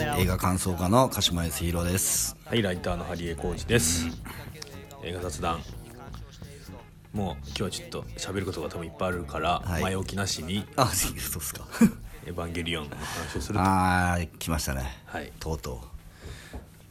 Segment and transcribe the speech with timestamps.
[0.00, 4.06] 映画感想家の鹿島康弘ですはい、ライターのハリエコージです。
[5.02, 5.60] 映画雑談。
[7.12, 11.66] もう今日はちょっと喋ることが多分いっぱいあるから、はい前置きなしにあそうっすか
[12.26, 13.60] エヴァンゲリオンの話をすると。
[13.60, 15.32] ああ来ましたねはい。
[15.40, 15.80] とうと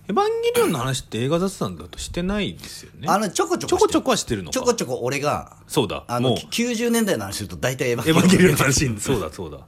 [0.09, 3.07] エヴァンゲリオンの話って映画雑談だとしてないですよね。
[3.07, 4.53] うあのちょこちょこちょこちょこはしてるのか。
[4.53, 6.03] ちょこちょこ俺がそうだ。
[6.07, 8.99] あのもう90年代の話すると大体エヴエヴァンゲリオンの話話。
[8.99, 9.59] そうだそうだ。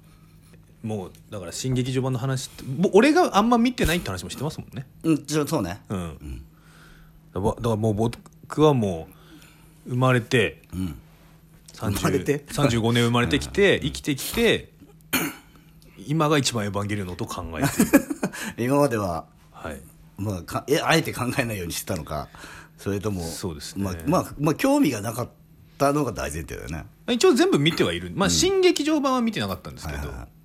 [0.84, 4.88] もうだから新劇場版の話って、俺があんま見てないって話もしてますもんね。
[5.04, 5.82] うんちょそうね。
[5.90, 6.44] うん。
[7.34, 9.08] だからだからもう僕はも
[9.86, 10.62] う生まれて。
[11.74, 14.70] 30生まれて？35年生まれてきて生きてきて
[16.06, 17.68] 今が一番エヴァンゲリオンのことを考えて
[18.58, 18.66] る。
[18.68, 19.82] 今までははい。
[20.18, 22.28] まあかえあえて考えないようにしてたのか。
[22.78, 23.84] それともそうですね。
[23.84, 25.30] まあまあまあ興味がなかっ
[25.78, 26.86] たのが大前提だよね。
[27.10, 28.12] 一応全部見てはいる。
[28.16, 30.28] まあ新劇場版は見てなかったんですけど、はいはいはい。
[30.28, 30.39] 旧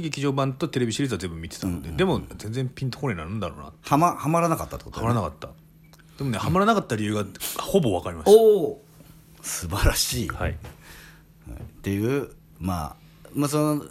[0.00, 5.48] 劇場版とテレビシリーズは全部見てたので、でも全然ピンとこねえなんだろうなはまはまらなかったってことはまらなかった。
[6.18, 7.24] でもねはまらなかった理由が
[7.60, 8.84] ほぼ分かりましおお。
[9.42, 10.52] 素晴らしい、たはい。
[10.52, 10.56] っ
[11.82, 12.96] ていうまあ
[13.34, 13.84] まあその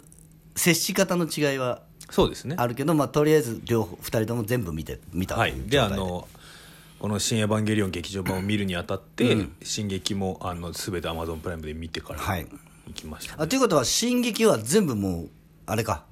[0.56, 2.56] 接し方の違いはそうですね。
[2.58, 5.54] あるけど、まあ、とりあえず両方2人とも全部見て見たとはい。
[5.66, 6.28] であの
[6.98, 12.46] この「新エヴァンゲリオン」劇場版を見るにあたって、進撃もあの全てアマゾンプライムで見てからはい。
[12.86, 15.30] 行きました、あということは進撃は全部もう
[15.66, 16.04] あれか。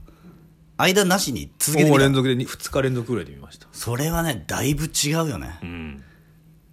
[0.77, 1.91] 間なしに続けてみた。
[1.91, 3.67] もう連続で2日連続ぐらいで見ました。
[3.73, 6.03] それはねだいぶ違うよね、うん。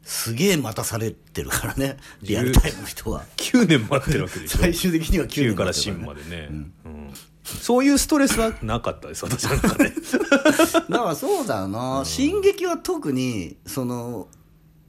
[0.04, 1.98] すげえ待たされてるからね。
[2.22, 3.26] リアルタイムの人は。
[3.36, 4.60] 9年待ってるわけでしょ。
[4.60, 6.48] 最終的には9 9年から新までね、
[6.86, 7.14] うん。
[7.44, 14.28] そういうストレスはなかったです私の中でだからそうだよな、進撃は特にその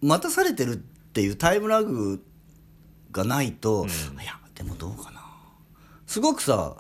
[0.00, 2.20] 待たされてるっていうタイムラグ
[3.12, 3.86] がないと、
[4.20, 5.24] いやでもどうかな。
[6.06, 6.76] すごくさ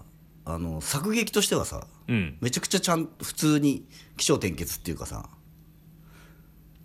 [0.50, 2.38] あの作劇としてはさうん。
[2.40, 3.86] めちゃくちゃちゃん普通に
[4.16, 5.28] 起承転結っていうかさ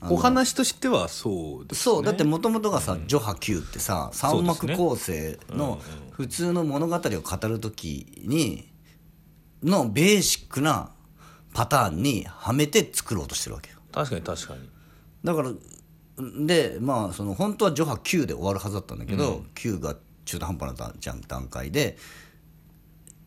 [0.10, 5.80] お話としてはそうです、ね、そうだってもともとがさ「ジョハ Q」ってさ三幕構成の
[6.12, 8.70] 普通の物語を語る時に
[9.64, 10.92] のベーシックな
[11.54, 13.78] パターンにはめて作ろうとしてるわけよ。
[13.94, 14.70] 確かに確かに。
[15.24, 15.52] だから
[16.46, 19.96] でまあその本当はジョハ9で終わるはずだったんだけど、9が
[20.26, 21.98] 中途半端な段じゃん段階で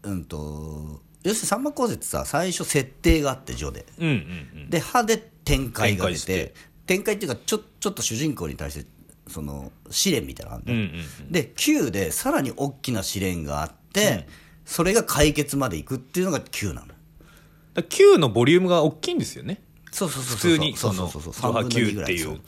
[0.06, 3.84] うんと要するに三幕構成ってさ最初設定があってジョで。
[3.98, 4.70] うんうんうん。
[4.70, 6.54] で歯で展開が出てて。
[6.86, 8.86] 展開っていうかちょちょっと主人公に対して
[9.26, 11.04] その試練みたいなのがあるうんんだよ。
[11.20, 14.28] うんで9でさらに大きな試練があって、
[14.64, 16.86] それが解決までいくっていうのが9なの。
[16.86, 16.96] だか
[17.74, 19.60] ら9のボリュームが大きいんですよね。
[19.90, 22.24] そうそうそうそう普通にそうそうそうその3分の2ぐらジョハ9っていう。
[22.26, 22.40] そう。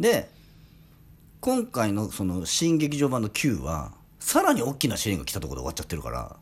[0.00, 0.30] で
[1.40, 6.36] 今回のその新劇場版の9はさらに大きな試練が来たところで終わっちゃってるから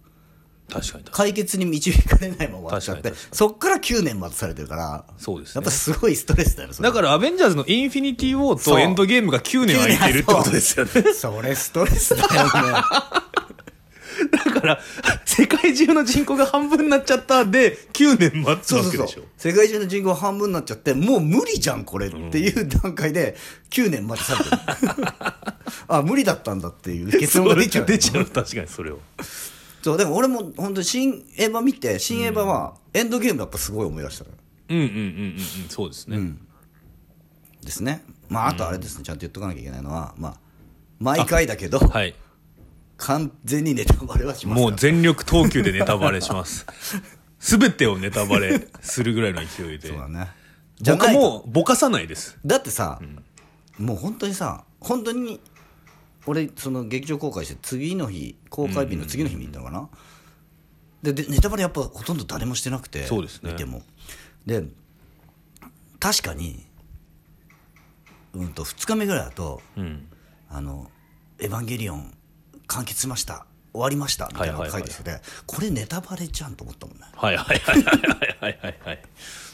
[0.69, 5.53] 確かに確か解決に導かれないまま終わっちゃって確かに確かそっから9年待たされてるからそうですね。
[5.56, 6.88] やっぱすごいストレスだよねそれ。
[6.88, 10.91] にだからアベンジャーズのインフィニティ・ウォーとエンドゲームが9年空いてるってことですよね。
[11.15, 12.50] それストレスだよね。
[14.31, 14.81] だから
[15.27, 19.00] 世界中の人口が半分になっちゃったで9年待つそうそうそう。
[19.03, 23.37] わけでしょ世界中の人口半分になっちゃってもう無理じゃんこれっていう段階で
[23.71, 25.09] 9年待たされてる。
[25.88, 27.87] あ無理だったんだっていう結論が出ちゃう。
[27.87, 28.25] 出ちゃう。
[28.25, 28.98] 確かにそれを
[29.86, 34.36] そうでも俺も本当に新エヴァ見て新エヴァはエンドゲームやっぱすごい思い出したのよ。
[34.69, 35.00] うんうんうんうん
[35.34, 35.38] うん
[35.69, 36.32] そうですね、
[37.62, 38.02] ですね。
[38.28, 40.36] まああとあれですね、ちゃんと言っとかなきゃいけないのはまあ
[40.98, 42.16] 毎回だけど、はい。
[42.97, 46.66] 完全にネタバレはしますもう全力投球でネタバレします。
[47.38, 49.86] 全てをネタバレするぐらいの勢いで。
[49.91, 50.32] そうだね。
[50.80, 52.36] じゃ僕もぼかさないです。
[52.44, 53.00] だってさ、
[53.78, 55.38] もう本当にさ本当に
[56.26, 59.88] 俺その劇場公開して次の日公開日の次の日見たのかな、
[61.03, 63.53] ででネタバレやっぱほとんど誰もしてなくてそうですね。
[63.53, 63.82] 見ても。
[64.44, 64.65] で
[65.98, 66.65] 確かに、
[68.34, 70.06] うんと、2日目ぐらいだと「うん、
[70.48, 70.91] あの
[71.38, 72.15] エヴァンゲリオン
[72.66, 73.47] 完結しました」
[73.77, 74.28] 終わりました。
[74.33, 77.04] みたいなの書いてきて、これネタバレじゃんと思ったもんね。
[77.15, 79.03] はいはいはいはいはいはい。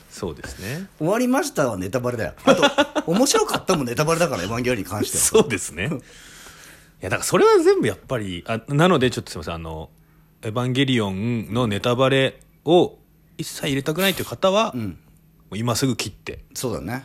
[0.08, 0.88] そうですね。
[0.98, 2.34] 終わりましたはネタバレだよ。
[2.44, 5.24] あと面白かったもネタバレだからエヴァンゲリオンに関しては。
[5.42, 5.90] そうですね。
[7.02, 8.44] やだからそれは全部やっぱり。
[8.46, 9.90] あなのでちょっとすみませんあの
[10.42, 12.98] 「エヴァンゲリオン」のネタバレを
[13.38, 14.80] 一切入れたくないという方は、も
[15.52, 16.44] う今すぐ切って。
[16.54, 17.04] そうだね。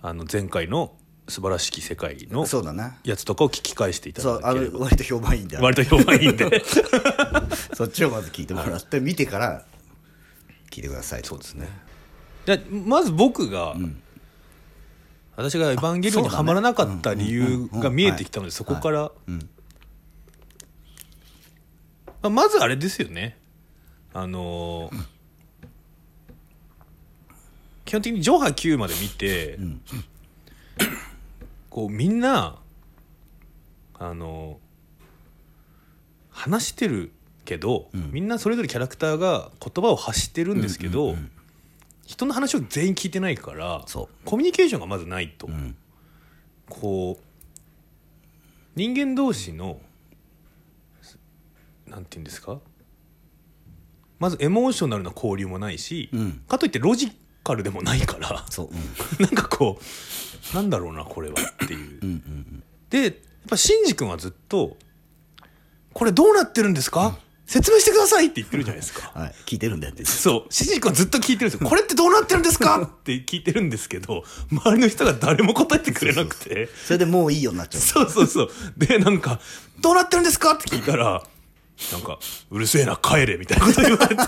[0.00, 0.92] あの前回の
[1.28, 2.98] 素晴らしき世界のそうだね。
[3.04, 4.78] やつとかを聞き返していたそうあだければ。
[4.78, 6.62] の割と評判いいんだよ割と評判いいんで。
[7.74, 9.64] そっちをまず聞いてもらって見てから
[10.70, 11.68] 聞いてくださいそうですね。
[12.46, 13.76] でまず僕が、
[15.38, 19.38] 私が「エヴァンゲリオン」にはまらなかった理由が見えてきたのでそこから、ま
[22.22, 23.38] あまずあれですよね。
[24.12, 25.04] あのー
[27.84, 29.58] 基本的に上波9まで見て、
[31.70, 32.58] こうみんな
[33.94, 34.60] あの
[36.30, 37.12] 話してる
[37.46, 41.16] けど、みんなそれぞれキャラクターが言葉を発してるんですけど、
[42.08, 43.84] 人の話を全員聞いてないから
[44.24, 45.76] コミュニケーションがまずないと、ん。
[46.70, 47.24] こう
[48.76, 49.78] 人間同士の
[51.86, 52.60] なんて言うんですか？
[54.18, 56.42] まずエモーショナルな交流もないし、うん。
[56.48, 57.12] かといってロジ
[57.44, 58.46] カルでもないから。
[58.48, 58.76] そう、うん、
[59.24, 59.78] なんかこ
[60.52, 61.34] うなんだろうなこれは
[61.64, 62.00] っていう。
[62.02, 62.62] うんうん。
[62.88, 63.12] でやっ
[63.50, 64.78] ぱシンジ君はずっと
[65.92, 67.18] 「これどうなってるんですか？
[67.48, 69.10] 説明してください」って言ってるじゃないですか。
[69.18, 70.52] はい聞いてるんだよってそう。
[70.52, 71.66] シンジ君はずっと聞いてるんですよ。
[71.68, 74.22] これってどうなってるんですかって聞いてるんですけど、
[74.52, 76.68] 周りの人が誰も答えてくれなくて。
[76.84, 78.50] それでもういいようになっちゃうそうそうそう。
[78.76, 79.40] で、なんか、
[79.80, 81.22] どうなってるんですかって聞いたら、
[81.92, 82.18] なんか、
[82.50, 84.22] うるせえな、帰れ、みたいなこと言われて。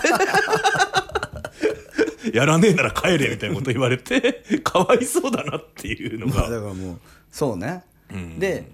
[2.33, 6.61] やらねえなら帰れ、みたいなこと言われて、かわいそうだなっていうのまあだが。
[6.61, 6.99] からもう
[7.31, 7.83] そうね、
[8.13, 8.69] んで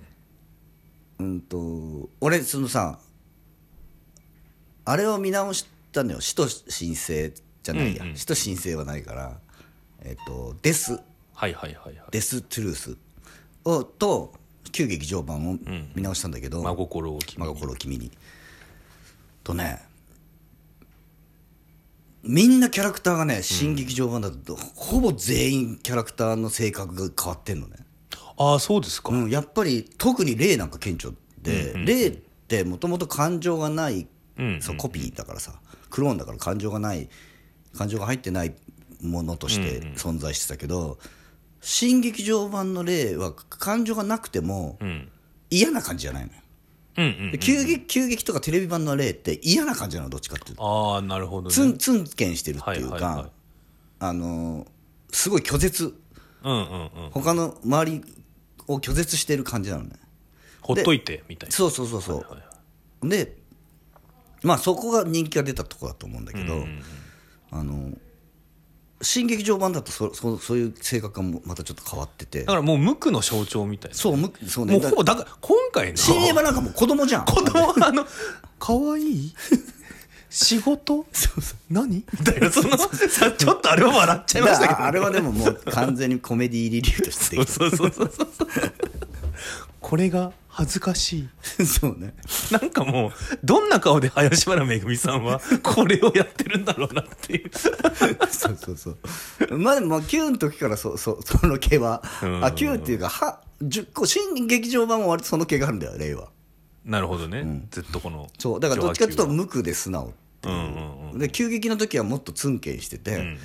[1.20, 3.00] うんと俺そのさ
[4.90, 6.22] あれを見直したのよ。
[6.22, 8.16] 死と神聖じゃないや、うんうん。
[8.16, 9.38] 死と神聖はないから。
[10.02, 10.94] えっ、とデス。
[11.34, 11.96] はいはいはいはい。
[12.12, 12.98] デス・トゥルース
[13.66, 14.34] をと
[14.72, 15.58] 旧劇場版を
[15.94, 18.12] 見直したんだけど、真心を君真心を君に。
[19.44, 19.82] とね
[22.24, 27.78] みんなキャラクターがね新劇場版だと、ほぼ全員キャラクターの性格が変わってんのね、
[28.38, 29.14] ああ、そうですか。
[29.14, 31.12] うん、やっぱり特に霊なんか顕著
[31.42, 32.12] で、霊っ
[32.48, 34.08] てもともと感情がない、
[34.38, 35.54] うんそうコピーだからさ
[35.90, 37.10] クローンだから感情がない
[37.76, 38.54] 感情が入ってない
[39.02, 40.98] ものとして存在してたけど、
[41.62, 45.10] 新劇場版の霊は感情がなくてもうん。
[45.50, 46.40] 嫌な感じじゃないのよ
[46.98, 47.38] うんうんで。
[47.38, 51.56] 急激急激とかテレビ版の霊って嫌な感じなのどっちかっていうとああ、なるほどね。
[51.56, 53.32] ツンツンケンしてるっていうか、はいはいはい
[54.00, 54.68] あのー
[55.14, 55.98] すごい拒絶
[56.44, 56.90] うんうんうん。
[57.12, 58.04] 他の周り
[58.68, 59.92] を拒絶してる感じなのね
[60.62, 61.56] ほっといて、みたいな。
[61.56, 62.38] そうそうそうそう、はいは
[63.06, 63.37] いで
[64.44, 66.82] まあそこが人気が出たとこだと思うんだけど、うんうん
[67.50, 67.92] あの
[69.02, 72.40] 新劇場版だとそそそういう性格がもまたちょっと変わってて。
[72.40, 73.96] だからもう無垢の象徴みたいな。
[73.96, 74.74] そうむそうね。
[74.74, 75.98] もうほぼ、だから、今回の。
[75.98, 77.26] 新映画なんかもう子供じゃん。
[77.26, 78.06] 子供はあの、
[78.60, 79.36] 可愛い？
[80.32, 81.06] 仕事？
[81.70, 82.04] 何？
[82.20, 84.70] みたいな、その、さ、ちょっとあれは笑っちゃいましたけど。
[84.72, 88.50] だからあれはでももう完全にコメディリリーとしてできそうそうそうそうそう。
[89.80, 91.30] これが恥ずかしい。
[91.58, 92.14] た そうね
[92.52, 93.12] なんかもう、
[93.44, 97.52] どんな顔で林原めぐみさんは、これをやってるんだろうなっていう。
[98.30, 98.92] そうそうそ
[99.50, 106.30] うまあでもまあ Q の時からそそ その毛は、うんあ Q っていうかは10個新劇場版は割とその毛があるんだよ令和
[106.86, 107.68] なるほどね。
[107.70, 108.30] ずっとこの。
[108.40, 110.14] そうだからどっちかっていうと無垢で素直
[110.44, 111.20] うんうんうん。
[111.20, 113.38] で急激の時はもっとツンケンしてて、うんうん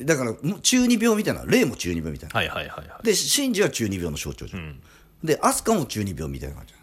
[0.00, 3.06] だからもう中二病みたいな霊も中二病みたいなはいはいはいはい。
[3.06, 4.80] でシンジは中二病の象徴じゃん、ん
[5.24, 6.74] でアスカも中二病みたいな感じ。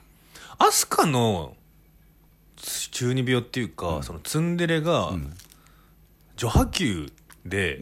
[0.57, 1.55] アスカの
[2.91, 5.11] 中二病っていうか、そのツンデレが、
[6.35, 7.11] 序波球
[7.45, 7.79] で、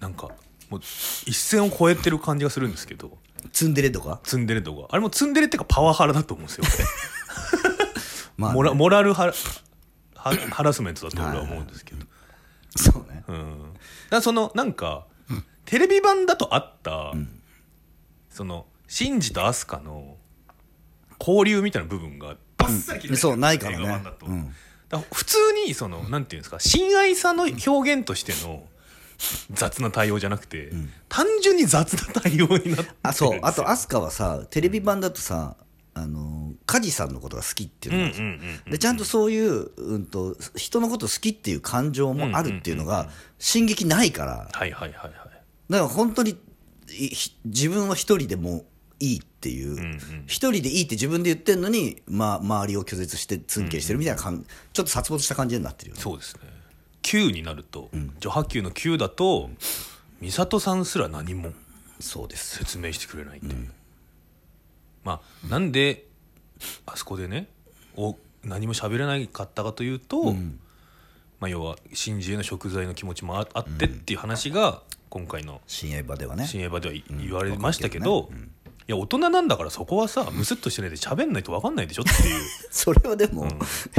[0.00, 0.30] なんか
[0.70, 3.18] もう一線を越えてる感じがするんですけど。
[3.52, 4.20] ツンデレとか？
[4.24, 6.64] ツンデレ度があれもツンデレっていうかパワハラだと思うんですよ
[8.36, 9.32] まあ、モラモラルハラ
[10.14, 12.04] ハハラスメントだと俺は思うんですけど、
[12.76, 13.24] そうね。
[13.28, 13.80] うん、だか
[14.10, 15.06] らそのなんか、
[15.64, 17.12] テレビ版だとあった、
[18.30, 20.16] そのシンジとアスカの
[21.20, 23.84] 交流みたいな部分がバッサリ切れそうないからね。
[23.84, 24.26] 映画版だと。
[24.26, 24.46] うん。
[24.88, 28.64] だから普通にそのなんていうんですか親愛さの表現としての
[29.50, 30.70] 雑な対応じゃなくて、
[31.08, 33.40] 単純に雑な対応になってあそう。
[33.42, 35.56] あとアスカはさテレビ版だとさ
[35.94, 44.48] あの梶さんのことが好きっていうのがでちゃんとそういう、うん、と人のこと好きっていう感情もあるっていうのが進撃ないから。
[44.52, 45.12] はいはいはいはい。
[45.70, 46.38] だから本当に
[46.90, 48.64] いひ自分は一人でも
[49.00, 50.24] いいっていううんうん。
[50.26, 56.02] 一、人でいいって自分で言ってんのに、まあ、周りを拒絶してツンケンしてるみたいな感、ちょっと殺没した感じになってるよね。
[56.02, 56.40] そうですね。
[57.02, 57.88] 9になると、
[58.20, 59.50] 序波球の9だと
[60.20, 61.52] 美里さんすら何も
[62.00, 62.58] そうです。
[62.58, 63.70] 説明してくれないっていう、
[65.04, 66.06] まあなんで
[66.84, 67.48] あそこでね
[67.94, 70.32] お何も喋れなかったかというと、
[71.38, 76.46] まあ、要は真珠への食材の気持ちもああってっていう話が今回の新映画ではね。
[76.46, 78.34] 新映画ではい言われましたけど、い
[78.92, 82.40] や大人なんだからそこはさムスッとしてないで喋んないと分かんないでしょっていう。
[82.70, 83.46] それはでも、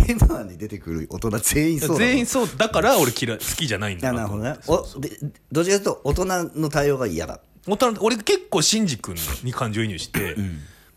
[0.07, 4.55] エマーに出てくる大人全員そう全員そうだから俺嫌い好きじゃないんだあなるほどね。
[4.67, 5.19] おで
[5.51, 6.25] どちらかというと大人
[6.59, 7.41] の対応が嫌だ。
[7.67, 10.35] 大人俺結構シンジ君に感情移入して、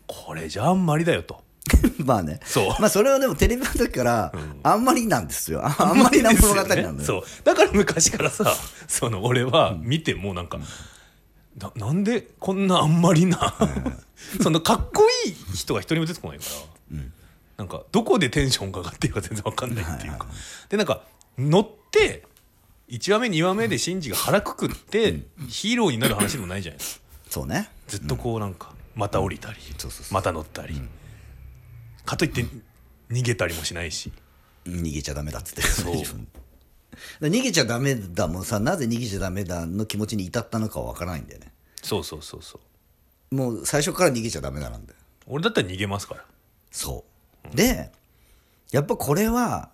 [0.07, 1.41] これじゃあんまりだよと。
[2.01, 2.39] ンバーね。
[2.43, 2.69] そう。
[2.79, 4.33] まあそれはでもテレビの時から、
[4.63, 5.61] あんまりなんですよ。
[5.63, 6.95] ああんまりな物語なんだよ。
[7.01, 7.23] そう。
[7.43, 8.53] だから昔からさ
[8.87, 10.59] その俺は見てもなんか、
[11.57, 13.55] ななんでこんなあんまりな
[14.41, 16.45] そのかっこいい人が一人も出てこないか
[16.91, 16.97] ら、
[17.57, 20.27] なんかどこでテンションが上がってるか全然わかんないっていうか、
[20.69, 21.03] でなんか
[21.37, 22.23] 乗って
[22.89, 27.05] 1話目2話目でシンジが腹くくって、ヒーローになる話でもないじゃないですか。
[27.29, 27.69] そうね。
[27.87, 29.59] ずっとこうなんかまた降りたり、
[30.11, 30.81] また乗ったり、
[32.05, 32.45] かといって
[33.09, 34.11] 逃げたりもしないし。
[34.65, 35.61] 逃げちゃダメだっつって。
[35.61, 35.95] そう
[37.21, 41.51] 逃げちゃダメだもんさ、なぜ逃げちゃダメだの気持ちに至ったのかはわからないんだよね。
[41.81, 42.59] そうそうそうそ
[43.31, 44.99] うもう最初から逃げちゃダメだなんだよ。
[45.27, 46.25] 俺だったら逃げますから
[46.69, 47.05] そ
[47.53, 47.55] う。
[47.55, 47.91] で、
[48.71, 49.69] やっぱこれは、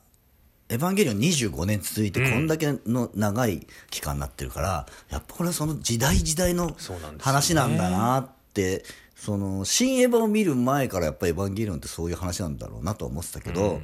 [0.70, 6.76] エヴァンゲリオン25年続いて、こんだけの長い期間になってるから、やっぱこれはその時代時代の
[7.20, 8.84] 話なんだなって、
[9.16, 13.82] その、新エヴァを見る前からやっぱりエヴァンゲリオンってそういう話なんだろうなとは思ってたけど、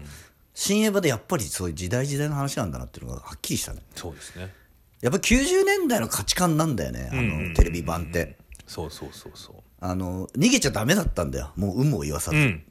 [0.54, 3.82] 新エヴァでやっぱりそういう時代時代の話なんだなっていうのがはっきりしたね。
[3.96, 4.54] そうですね
[5.02, 8.38] やっぱ90年代の価値観なんだよね、あの、テレビ版って。
[8.66, 11.52] そうそうそうそあの、逃げちゃダメだったんだよ。
[11.58, 12.38] もう有無を言わさず。
[12.38, 12.64] ううん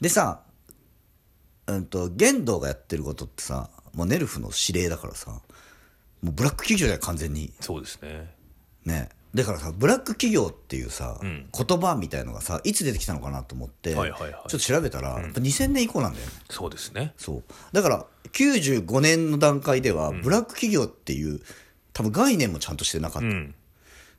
[0.00, 0.42] でさ、
[1.68, 5.30] うんと、玄道がやってることってさ、もうネルフの指令だからさ、
[6.22, 7.52] もうブラック企業じゃん完全に。
[7.60, 8.34] そうですね
[8.84, 9.08] ね。
[9.34, 16.32] だからさ、ブラック企業っていうさ、ん言葉みたいのがさ、いつ出てきたのかなと思って、はいはいはいちょっと調べたら、やっぱ2000年以降なんだよね。
[16.50, 17.42] そうですねそう。
[17.72, 21.40] だから、95年の段階では、ブラック企業っていう、
[21.92, 23.28] 多分概念もちゃんとしてなかった。
[23.28, 23.54] うん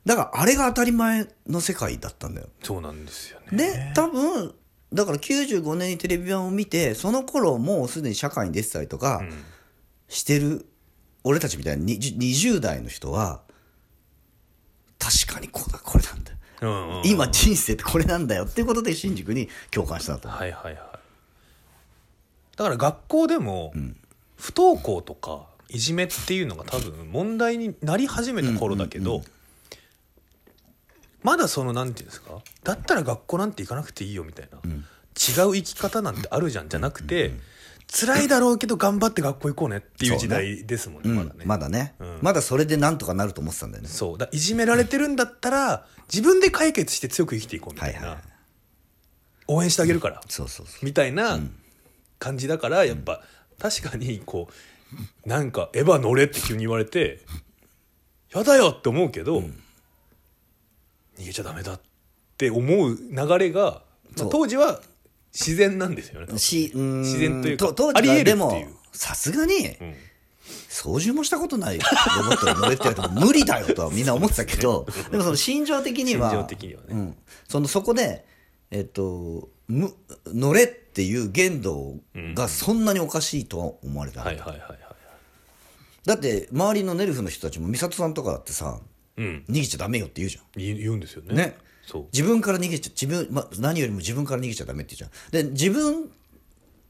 [0.04, 2.48] だから、あれが当たり前の世界だったんだよ。
[2.62, 4.54] そうなんですよねで、多分、
[4.92, 9.22] だから95年にテレビ版を見て、その頃もうすでに社会に出てたりとか
[10.08, 10.66] してる、
[11.24, 13.43] 俺たちみたいに20 20代の人は、
[15.04, 16.32] 確かにこうだ、これなんだ。
[16.32, 16.38] よ。
[16.62, 17.06] うんうんうん。
[17.06, 20.28] 今人生ってこれなんだよっていうことで新宿に共感したと。
[20.28, 20.78] はいはいはい。
[22.56, 23.72] だから学校でも
[24.36, 29.22] 不登校とかいじめっていうのが多分問題になり始めた頃だけど
[31.24, 32.38] まだそのなんていうんですか？
[32.62, 37.32] だったら学校なんて行かなくていいよみたいな、違う生き方なんてあるじゃんじゃなくて、
[37.96, 42.18] 辛いだろうけど頑張って学校行こうねっていう時代ですもんねうんまだね、まだね、うん。
[42.22, 43.88] まだそれでなんとかなると思ってたんだよね。
[43.88, 44.18] そう。
[44.18, 48.18] だいじめられてるんだったら自分で解決して強く生きていこうみたいな、
[49.46, 50.66] 応援してあげるから、そうそう。
[50.82, 51.38] みたいな
[52.18, 53.22] 感じだからやっぱ
[53.60, 54.48] 確かにこ
[55.24, 57.20] うなんか「エヴァ乗れ」って急に言われて
[58.34, 59.40] 「やだよ」って思うけど、
[61.16, 61.80] 逃げちゃダメだっ
[62.36, 63.82] て思う流れが、
[64.16, 64.80] 当時は
[65.34, 66.38] 自然なんですよね。
[66.38, 69.76] し、うーん自然というか当時はでも、さすがに、ん
[70.68, 71.84] 操縦もしたことない ロ
[72.24, 77.16] ボットに乗れって言われても無理だよとはみんな思ってたけど、 でもその心情的には、心情的にはねうん、
[77.48, 78.24] そのそこで、
[78.70, 79.94] えっと、む
[80.26, 81.96] 乗れっていう言動
[82.34, 84.78] がそんなにおかしいとは思われた、はいはいはいはい。
[86.04, 88.80] だって周りのネルフの人たちも美里さんとかだってさ
[89.16, 89.44] うん。
[89.48, 91.34] 逃げちゃダメよって言うじゃん言うんですよね。
[91.34, 91.56] ね。
[92.12, 96.10] 自分から逃げちゃ自分、ま、何よりも自分から逃げちゃダメって言うじゃんで自分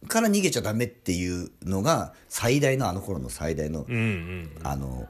[0.06, 4.50] から逃げちゃダメっていうのが最大のあの頃の最大の、うんうん。
[4.62, 5.08] あの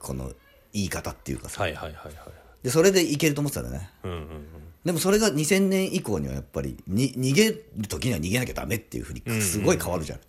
[0.00, 0.32] この
[0.72, 2.14] 言い方っていうかさ、はいはいはいはい。
[2.62, 4.46] でそれでいけると思ってたんだよねうんうんうん。
[4.84, 10.20] でもそれが2000年以降にはやっぱりに逃げる時には逃げなきゃダメっていうふうにすごい変わるじゃん,、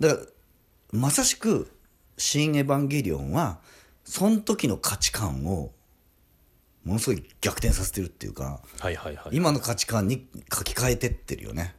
[0.00, 0.26] だから
[0.92, 1.70] まさしく
[2.18, 3.60] 「新エヴァンゲリオン」は
[4.04, 5.70] その時の価値観を
[6.84, 9.36] ものすごい逆転させてるっていうかはいはいはい。
[9.36, 11.74] 今の価値観に書き換えてってるよね。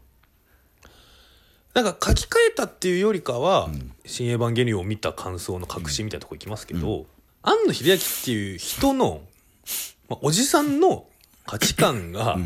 [1.73, 3.69] なんか書き換えたっていうよりかは
[4.05, 7.05] 「新エヴァンゲリオン」を見た感想の確信みたいなとこ行きますけど、
[7.43, 9.21] 庵野秀明っていう人の、
[10.09, 11.07] まあ、おじさんの
[11.45, 12.37] 価値観が、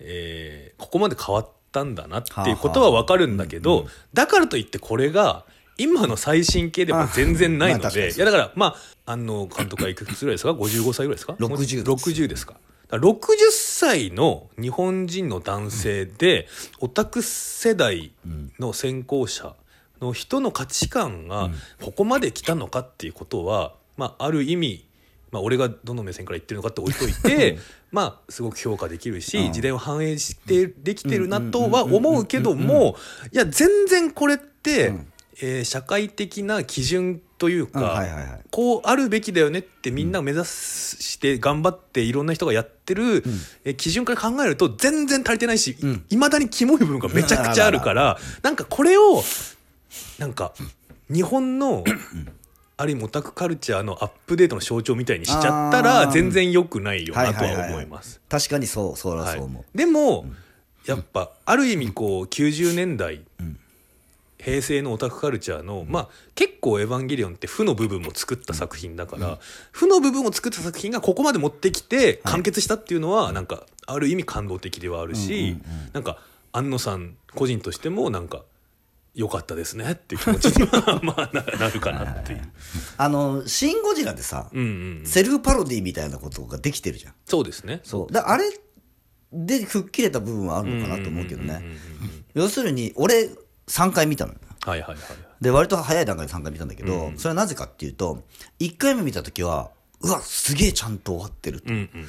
[0.00, 5.44] えーここまで変わったんだなっていうことは分かるんだけど、だからといってこれが
[5.76, 8.76] 今の最新形でも全然ないので、いやだからま
[9.06, 11.90] あ庵野監督はいくつぐらいですか？55歳ぐらいですか？60です。
[11.90, 12.54] 60ですか？
[12.88, 13.18] だから60
[13.50, 16.46] 歳の日本人の男性で、
[16.80, 18.12] オタク世代
[18.58, 19.54] の先行者
[20.00, 21.50] の人の価値観が
[21.82, 24.86] ここまで来たのかっていうことは、まあ、ある意味、
[25.32, 27.58] まあ、俺がどの目線から言ってるのかって置いといて
[27.90, 32.96] まあすごく評価できるし、時代を反映してできてるなとは思うけども
[33.32, 34.92] いや全然これって、
[35.42, 38.40] えー社会的な基準というか、うんはいはいはい。
[38.50, 43.22] こうあるべきだよねってみんな目指して頑張っていろんな人がやってる、
[43.64, 45.76] えー基準から考えると全然足りてないし、
[46.10, 49.22] いまだにキモい部分がめちゃくちゃあるから、 なんかこれを
[50.18, 50.52] なんか
[51.10, 51.84] 日本の
[52.76, 56.12] ある意味オタクカルチャーのアップデートの象徴みたいにしちゃったあらー。
[56.12, 58.20] 全然良くないよなとは思います。
[58.28, 59.44] 確かにそうそれははいそう。
[59.46, 60.26] 思う、でも、
[60.86, 63.22] やっぱある意味こう90年代、
[64.44, 69.38] 平成のオタクカルチャーの、まあ結構「エヴァンゲリオン」って負の部分も作った作品だから、
[69.72, 75.56] 負の部分を作った作品がここまで持ってきて完結したっていうのはなんかある意味感動的ではあるし、
[75.94, 76.18] なんか
[76.52, 78.44] 安野さん個人としてもなんか
[79.14, 82.42] 良かったですねっていう気持ちには まあななるかなっていう。
[82.98, 87.14] あの「シン・ゴジラ」でさ、うんうん、セルフパロディみたいなことができてるじゃん。
[87.24, 87.80] そうですね。
[87.84, 88.12] そう。
[88.12, 88.44] だあれ
[89.32, 91.62] で吹っ切れた部分はあるのかなと思うけどね。
[92.34, 93.30] 要するに俺
[93.66, 94.38] 3回見たのよ。
[94.64, 94.98] はいはいはい。
[95.40, 98.22] で割と早い段階で3回見たんだけど、それはなぜかっていうと
[98.60, 102.08] 1回目見た時はうわすげえちゃんと終わってると、うんうん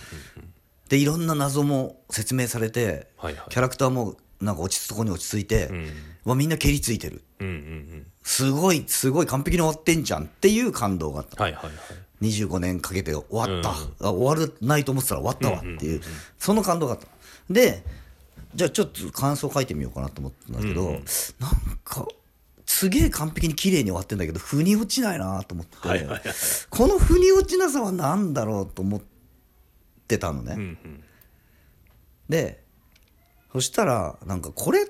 [0.89, 3.49] でいろんな謎も説明されて、はいはい。
[3.49, 5.89] キャラクターもなんか落ち着くとこに落ち着いて、ん。
[6.25, 7.23] わみんな蹴りついてる。
[7.39, 8.07] うんうんうん。
[8.21, 11.73] すごいすごい完璧に終わってんじゃんっていう感動があったはいはいはい。
[12.21, 16.01] 25年かけて終わった、うんあ終わらないと思ってたら終わったわっていう,、
[16.37, 17.07] その感動があった
[17.49, 17.83] で
[18.55, 21.01] じゃあちょっと感想書いてみようかなと思ったんだけど、なん
[21.83, 22.07] か
[22.65, 26.21] すげえ完璧に綺麗に終わってんだけど腑に落ちないなと思って、はいはいはい。
[26.69, 29.01] この腑に落ちなさは何だろうと思っ
[30.07, 31.03] てたのね、うんうん。
[32.29, 32.63] で
[33.51, 34.87] そしたらなんかこれ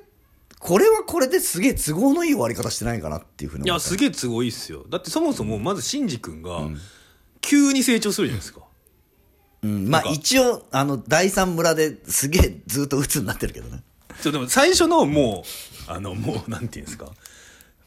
[0.59, 4.85] これはこれですげえ都合のいい終わり方してないかなっていうふうにいやすげえ都合いいっすよ。
[4.89, 6.61] だってそもそもまずシンジ君が
[7.41, 8.61] 急に成長するじゃないですか、
[9.65, 13.81] うん、まあ一応あの第三村ですげえずっと鬱になってるけどね。
[14.21, 15.43] ちょでも最初のも
[15.87, 17.11] うあのもうなんていうんですか。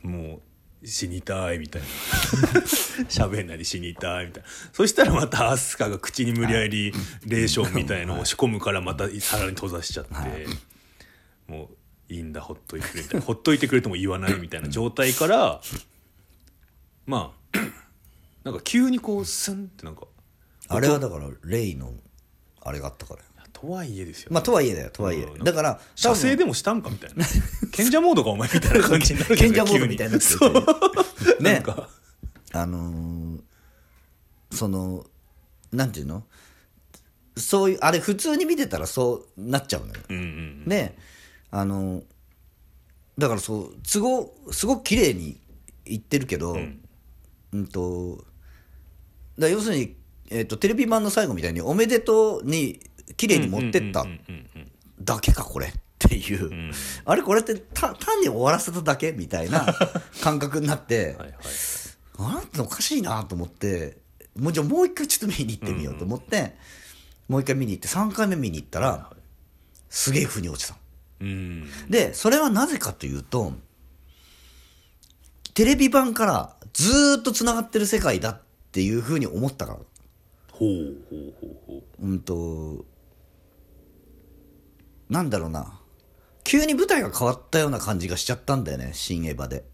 [0.02, 0.40] も
[0.82, 1.88] う死にたいみたいな。
[3.08, 4.48] 喋んないで死にたいみたいな。
[4.72, 6.92] そしたらまたアスカが口に無理やり
[7.24, 10.46] レーションみたいのを仕込むからまたさらに閉ざしちゃって、
[11.46, 11.70] も
[12.10, 13.26] ういいんだほっといてくれみたいな。
[13.26, 15.60] ほっといてくれとも言わないみたいな状態から
[17.06, 17.58] まあ
[18.42, 20.08] なんか急にこうスンってなんか
[20.68, 21.92] あれはだからレイの
[22.62, 23.28] あれがあったからよ
[23.60, 25.24] とはいえですよ、まあとはいえだよとはいえ。
[25.24, 25.42] うん。
[25.42, 27.24] だから射精でもしたんかみたいな。
[27.72, 30.18] 賢者モードかお前みたいな感じになる 賢者モードみたいにな
[31.40, 31.54] ね。
[31.54, 31.90] なんか。
[32.52, 33.40] あのー
[34.50, 35.04] その
[35.72, 36.24] なんていうの？
[37.36, 40.96] そういうあれ普通に見てたらそうなっちゃうのよ、うんうんで
[41.50, 42.02] あの
[43.16, 45.40] だからそう都合すごく綺麗に
[45.84, 46.56] 言ってるけど、
[47.52, 48.26] うん、とだか
[49.38, 49.96] ら要するに、
[50.30, 52.80] えっとテレビ版の最後みたいに「おめでとう」に
[53.16, 56.72] 綺麗に持ってったうんうんうんうんだけかこれっていう、
[57.04, 59.66] あれこれってた単に終わらせただけみたいな
[60.22, 61.34] 感覚になって、 はいはい。
[62.18, 63.98] あなたおかしいなと思って
[64.36, 66.56] もうじゃあもう一回ちょっと見に行ってみようと思って、
[67.28, 69.12] もう一回見に行って3回目見に行ったら、
[69.88, 70.80] すげえ腑に落ちたの。
[71.20, 71.68] うん。
[71.88, 73.52] でそれはなぜかというと
[75.54, 79.78] テレビ版からずーっとつながってる世界だっていうふうに思ったから
[80.58, 82.06] ほうほうほうほう。
[82.06, 82.84] うんと
[85.08, 85.80] なんだろうな。
[86.44, 89.64] 急に舞台が変わったような感じがしちゃったんだよね新エヴァで。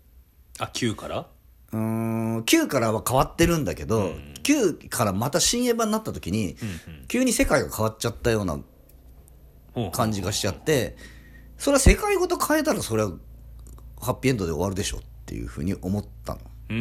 [0.58, 1.26] あ9から？
[1.72, 6.56] うーん9からは変わってるんだけど、9からまた新エヴァになった時に、
[7.08, 8.58] 急に世界が変わっちゃったような
[9.90, 10.96] 感じがしちゃって
[11.58, 13.12] それは世界ごと変えたらそれは
[14.00, 16.40] ハッピーエンドで終わるでしょっていうふうに思ったの。
[16.70, 16.80] うんう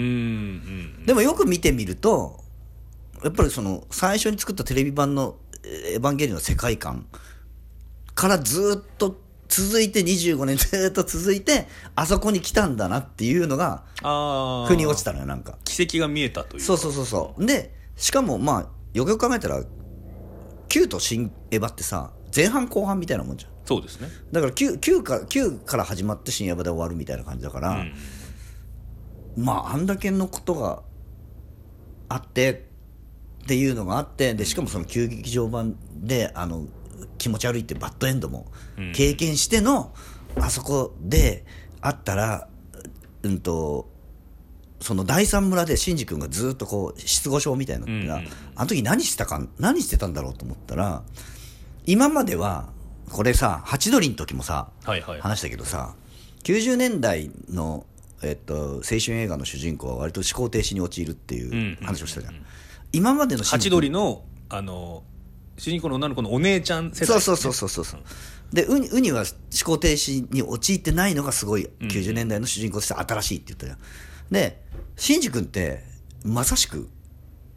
[1.01, 1.05] ん。
[1.05, 2.42] でもよく見てみると
[3.23, 7.07] やっぱりその最初に作ったテレビ版のえー「エヴァンゲリオン」の世界観
[8.15, 15.57] からずっと続いて25年ずっと続いてあそこに来たんだなっていうのがああ腑に落ちたのよなんか。
[15.63, 17.45] 奇跡が見えたというそうそうそうそう。
[17.45, 19.63] でしかもまあよくよく考えたら
[20.69, 23.51] 9と新エヴァってさ前半後半みたいなもんじゃん。
[23.65, 24.09] そうですね。
[24.31, 27.85] だから 9, 9, か9から始まって新エヴァで終わるみたいな感じだから、
[29.37, 30.81] まああんだけのことが
[32.09, 32.65] あって
[33.43, 36.65] っていうのがあってでしかもその旧劇場版であの
[37.17, 38.47] 気持ち悪いってバッドエンドも
[38.93, 39.93] 経験しての、
[40.39, 41.45] あそこで
[41.81, 42.47] あったら
[43.23, 43.89] うんと
[44.79, 51.03] その第三村でシンジ君がずっとこう失語症みたいになってたら、うんうんあの時何してたか何してたんだろうと思ったら
[51.85, 52.69] 今までは
[53.09, 55.21] これさハチドリの時もさ、はいはい。
[55.21, 55.95] 話したけどさ
[56.43, 57.85] 90年代の、
[58.21, 62.45] えっと、青春映画の主人公は割と思考停止に陥るっていう話をしたじゃん、
[62.93, 65.03] 今までのハチドリのあの
[65.57, 67.07] 主人公の女の子のお姉ちゃん世代。
[67.07, 68.01] そうそうそうそうそうそう。
[68.53, 69.25] でウニウニは思
[69.65, 73.77] 考停止に陥ってないのがすごい90年代の主人公として新しいって言ったじゃん。
[74.31, 74.63] で
[74.95, 75.83] シンジ君って
[76.23, 76.87] まさしく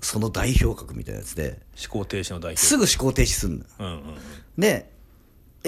[0.01, 1.61] その代表格みたいなやつで。
[1.79, 2.61] 思考停止の代表。
[2.61, 3.65] すぐ思考停止すんのよ。
[3.79, 4.03] うんうん
[4.57, 4.91] で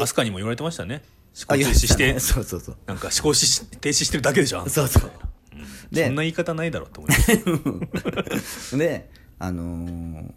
[0.01, 1.03] アスカにも言われてましたね。
[1.37, 2.15] 思考あ停止して。
[2.15, 2.21] ね。
[2.21, 2.77] そうそうそう。
[2.87, 4.67] なんか思考し停止してるだけでしょ。
[4.69, 5.11] そうそう。
[5.91, 10.33] でそんな言い方ないだろうと思いますであのー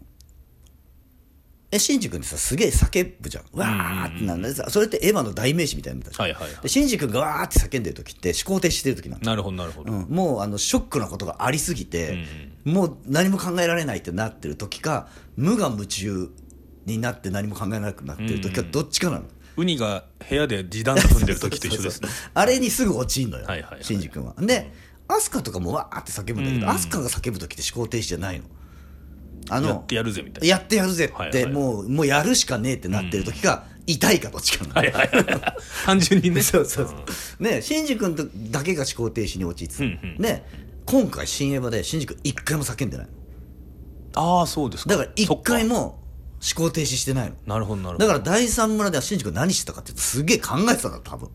[1.74, 3.44] えシンジ君ってさすげえ叫ぶじゃん。
[3.58, 6.62] わーってなんでさそれってエヴァの代名詞みたいなはいはいはい。
[6.62, 12.26] でシンジ君がわーって叫んでる時って思考停止してる時なんだなるほどなるほど、うん、もうあのショックなことがありすぎて、
[12.66, 16.30] もう何も考えられないってなってる時か無我夢中
[16.84, 19.24] になって何も考えなくなってる時か、どっちかなの。
[19.56, 22.10] ウニが部屋で時短踏んでる時と一緒ですね。
[22.34, 24.34] あれにすぐ陥んのよ、はいはいはいシンジ君は。
[24.38, 24.70] で、
[25.08, 26.70] アスカとかもわーって叫ぶんだけど、うん。
[26.70, 28.44] アスカが叫ぶ時って思考停止じゃないの。
[29.48, 34.64] あのやってやるぜみたいなやってやるぜって、はいはいもうもうやるしかねえってなってる時が痛いかどっちか。
[34.78, 35.26] はいはいはい
[35.84, 37.42] 単純にねそうそうそう。
[37.42, 39.84] ね、シンジ君とだけが思考停止に陥って。
[39.84, 40.44] うんうんで、
[40.86, 43.12] 今回新エヴァでシンジ君一回も叫んでないの。
[44.14, 46.02] ああそうですかだから一回もも
[46.56, 47.36] 思考停止してないの。
[47.46, 51.28] なるほどなるほどだから第三村ではシンジ君何してたかってすげえ考えてたんだ多分。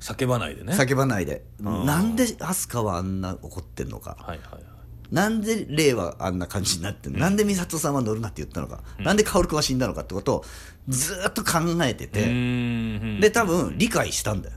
[0.00, 1.44] 叫ばないでね叫ばないで。
[1.60, 4.16] なんでアスカはあんな怒ってんのか。
[4.20, 4.69] はいはいはい
[5.10, 10.44] なんでレイはあんな感じになってんの、なんで美里さんは乗るなって言ったのか、なんで薫君は死んだのかってことを
[10.88, 13.20] ずーっと考えてうて、ーん。
[13.20, 14.56] で多分理解したんだよ。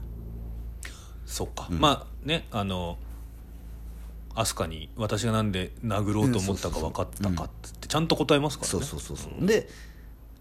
[1.26, 3.00] そっか、まあねあの
[4.36, 8.72] 飛鳥に私がなんで殴ろうと思ったか分かったかってちゃんと答えますからね。
[8.72, 9.46] そうそうそうそう。
[9.46, 9.68] で、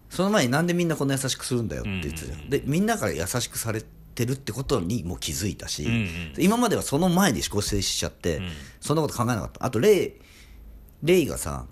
[0.09, 2.49] その前になんでみんなこんな優しくするんだよって言ってたじゃん。
[2.49, 3.87] で、みんなから優しくされて
[4.25, 8.41] るってことにもう気づいたし、んうん今まではその前に思考停止しちゃって、
[8.79, 9.65] そんなこと考えなかった。
[9.65, 10.13] あと、レイ、
[11.03, 11.65] レイがさ、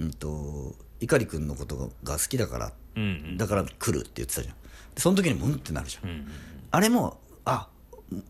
[0.00, 4.54] うんと、碇君のことが好きだから、うんうんだから来るって言ってたじゃん。
[4.94, 6.28] でその時にもうんってなるじゃん。
[6.70, 7.68] あれも、あ、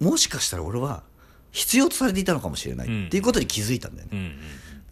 [0.00, 1.02] もしかしたら俺は
[1.50, 4.10] 必要とされていたのかもしれないっていうことに気づいたんだよね。
[4.12, 4.38] うんうん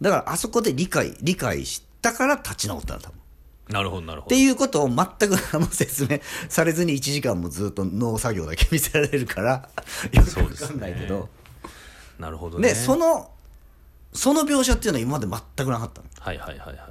[0.01, 3.20] だからあそこで理解、理解したから立ち直ったんだ多分。
[3.69, 6.19] なるほどなるほどっていうことを全く何も説明
[6.49, 9.69] されずに1時間もずっと農作業だけ見せられるから、
[10.11, 11.29] よくわかんないけど。
[12.19, 13.31] なるほどねで、その、
[14.13, 16.07] その描写っていうのは今まで全くなかったの。
[16.19, 16.83] はいはいはいはいは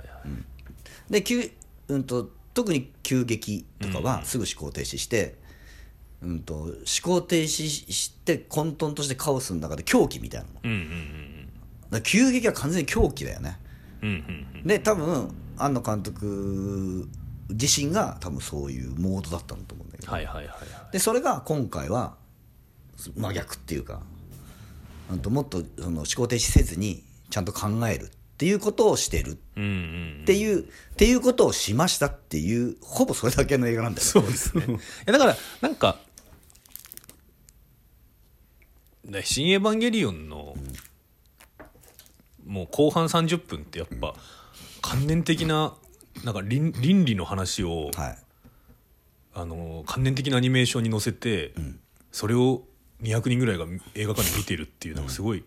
[1.09, 1.51] い、で、急
[1.89, 5.37] うんと、特に急激とかはすぐ思考停止して、
[6.23, 10.55] うんと、思考停止して混沌としてカオスの中で狂気みたいなの。
[10.55, 11.49] だかうんうん
[11.91, 13.59] ら急激は完全に狂気だよね。
[14.03, 17.09] うんうんうんで、多分、庵野監督
[17.51, 20.13] 自身が多分そういうモードだったんだと思うんだけど。
[20.13, 20.93] はいはいはいはい。
[20.93, 22.17] でそれが今回は
[23.17, 24.03] 真逆っていうか
[25.11, 29.39] うんともっとその思考停止せずにちゃんと考えるっていうことをしてる。
[29.57, 34.11] うんうんっていう、っていうことをしましたっていうほぼそれだけの映画なんだよね。
[34.11, 34.67] そうですね。
[35.07, 35.99] だからなんか
[39.05, 40.57] ね新エヴァンゲリオンの、
[42.47, 44.15] もう後半30分ってやっぱ
[44.83, 45.75] 観念的な
[46.25, 48.19] なんか倫倫理の話を、はい。
[49.33, 51.55] あの観念的なアニメーションに載せて、
[52.11, 52.65] それを
[53.03, 55.45] 200人ぐらいが映画館で見てるっていうのがすごい、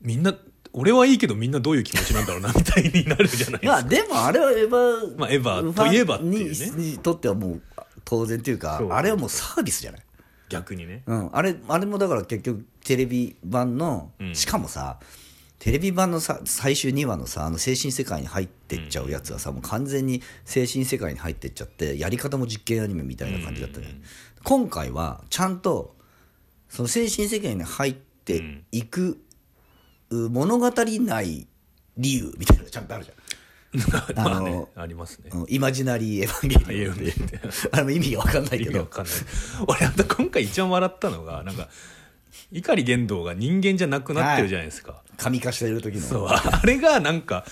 [0.00, 0.34] みんな
[0.72, 3.72] 俺はいいけどみんなどういう気持ちなんだろうな みたいになるじゃないですか。
[3.72, 6.82] まあでもあれはエヴァ、まあエヴァといえばっていうね。
[6.82, 7.62] ににとってはもう
[8.04, 10.02] 当然っていうかあれはもうサービスじゃない？
[10.48, 11.02] 逆にね。
[11.06, 14.34] うん、あれあれもだから結局テレビ版の、うん。
[14.34, 14.98] しかもさ
[15.62, 23.86] テレビ版のさ最終2話のさあの精神世界に入ってっちゃうやつはさ、もう完全に精神世界に入ってっちゃってやり方も実験アニメみたいな感じだったね、
[24.42, 25.94] 今回はちゃんと
[26.68, 29.22] その精神世界に入っていく、
[30.10, 31.46] う物語ない
[31.96, 33.16] 理由みたいなのがちゃんとあるじゃん。
[34.16, 35.30] まああのねありますね。
[35.32, 38.64] うんイマジナリーエヴァンゲリオンってエヴァンゲリオンあれも意味が分かんないけど。
[38.64, 39.14] 意味わかんない。
[39.68, 41.68] 俺あと今回一番笑ったのがなんか
[42.52, 45.02] 碇玄道が人間じゃなくなってるじゃないですか。
[45.16, 47.44] 神化してる時のそうあれがなんか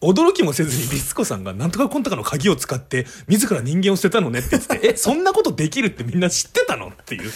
[0.00, 7.30] 驚きもせずにリツコさんがなんとかコンタカの鍵を使って自ら人間を捨てたのねって言ってて えそんなことできるってみんな知ってたのっていうね、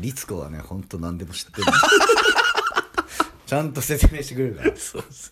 [0.00, 1.66] 律子はね、本当何でも知ってる。
[3.46, 4.76] ちゃんと説明してくれるから。
[4.76, 5.30] そうそ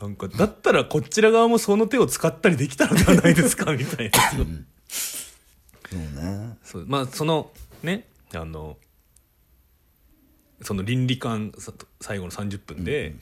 [0.00, 4.64] なんかだったらこちら側もその手を使ったりできたのではないですかみたいなそうね。
[6.64, 8.76] そうまあそのねあの
[10.62, 13.14] その倫理観さ最後の30分で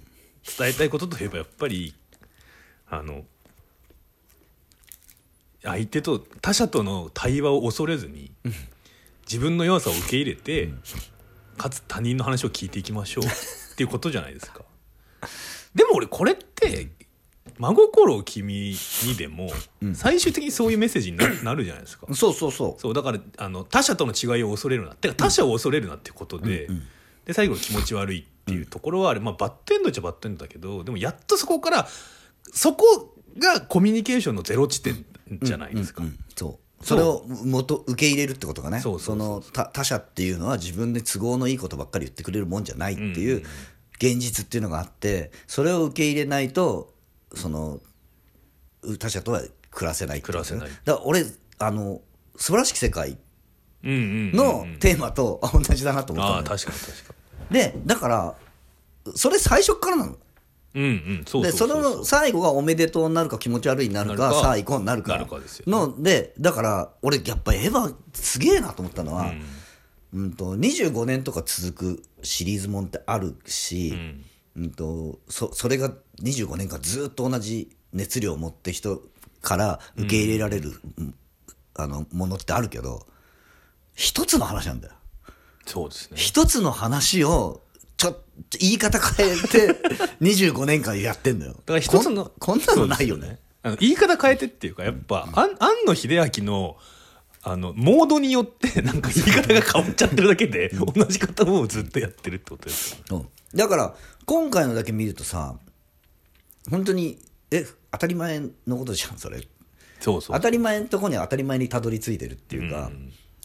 [0.58, 1.94] 伝えたいことといえばやっぱり
[2.88, 3.24] あの
[5.62, 8.32] 相手と他者との対話を恐れずに
[9.22, 10.70] 自分の弱さを受け入れて
[11.56, 13.28] かつ他人の話を聞いていきましょうっ
[13.76, 14.62] ていうことじゃないですか。
[15.74, 16.90] でも俺これって
[17.58, 19.50] 真心を君にでも
[19.94, 22.12] 最終的にそういうメッセージにな なるじゃないですか。
[22.14, 22.80] そうそうそう。
[22.80, 26.68] そうだからあの他者との違いを恐れるなてか他者を恐れるなっていうことで,、
[27.24, 31.88] で最後の気持ち悪いっていうところはあれ、まあ、バッドエンドっちゃバッドエンドだけどでもやっとそこから
[32.52, 35.04] そこがコミュニケーションのゼロ地点
[35.42, 36.02] じゃないですか。
[36.02, 36.84] うんそう。
[36.84, 43.42] それを元受け入れるってことがね、その他他者っていうのは自分で都合のいいことばっかり言ってくれるもんじゃないっていう
[43.96, 46.92] 現実っていうのがあって、それを受け入れないと、
[47.34, 47.80] その
[48.98, 50.68] 他者とは暮らせない暮らせない。
[50.84, 51.24] だから俺
[51.58, 52.00] あの
[52.36, 53.21] 素晴らしき世界うんうんうんうん
[53.84, 57.14] のテーマと同じだなと思ったああ確かに確か
[57.50, 58.34] でだから
[59.14, 60.12] それ最初っからなの。
[60.12, 60.18] に
[60.74, 65.72] うんうんそうでその最後がおめでとうになるか気持ち悪いになるかさあ行こうになるかなるかですよね。
[65.72, 69.32] のでだから俺やっぱエヴァすげえなと思ったのは、
[70.14, 70.32] うん。
[70.32, 73.94] と25年とか続くシリーズもんってあるし、
[74.56, 74.70] うん。
[74.70, 75.92] とそそれが
[76.22, 79.02] 25年間ずっと同じ熱量を持って人
[79.42, 81.14] から受け入れられる、うん。
[81.74, 83.06] あのものってあるけど
[83.94, 84.94] 一つの話なんだよ。
[85.66, 86.16] そうですね。
[86.16, 87.62] 一つの話を
[87.96, 88.22] ちょっと
[88.58, 89.68] 言い方変えて
[90.20, 91.52] 25年間やってんだよ。
[91.52, 93.38] だから一つのこんこんなのないよね。
[93.62, 96.76] あの言い方変えてっていうかやっぱ、あん庵野秀明の
[97.44, 103.58] あのモードによって なんか言い方が変わっちゃってるだけで同じ方をずっとやってるってことですようん。
[103.58, 105.56] だから今回のだけ見るとさ
[106.70, 107.18] 本当に
[107.50, 109.46] え当たり前のことじゃんそれ。
[110.00, 110.36] そうそう。
[110.36, 112.90] 当たり前のとこには当たり前にたどり着いてるっていうか、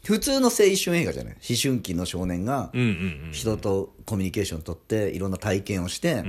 [0.04, 1.34] 普通の青春映画じゃない？
[1.50, 2.88] 思春期の少年がうんうん
[3.28, 6.24] うん人とコミュニケーションを取っていろんな体験をして、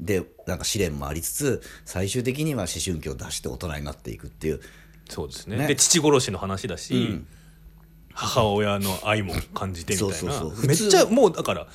[0.00, 4.60] でなんか試練もありつつ最終的には思春期を出して大人になっていくっていう。
[5.10, 5.56] そうですね。
[5.58, 5.66] ね。
[5.66, 7.20] で父殺しの話だし、
[8.14, 10.14] 母親の愛も感じてみたいな。
[10.14, 10.66] そうそうそう。
[10.66, 11.66] めっちゃもうだから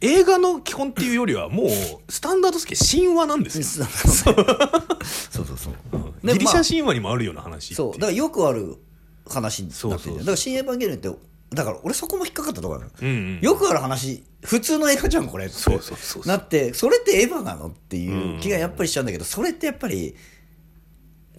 [0.00, 1.68] 映画の基本っていうよりはもう
[2.10, 5.74] スタンダードスケ神話なんですよ、そうそうそうそう。
[6.26, 7.92] で ギリシまあャ神話にもあるような話そう。
[7.94, 8.76] だからよくある
[9.28, 11.10] 話になってるだから「新エヴァンゲリオン」って
[11.54, 15.46] だから俺そこも引っかかったところなの、うんうんよくある話普通の映画じゃんこれ。
[15.46, 16.26] ってそうそうそうそう。
[16.26, 20.14] なってそれってエヴァなのっていう気がやっぱりしちゃうんだけどそれってやっぱり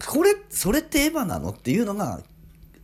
[0.04, 2.20] これそれってエヴァなのっていうのが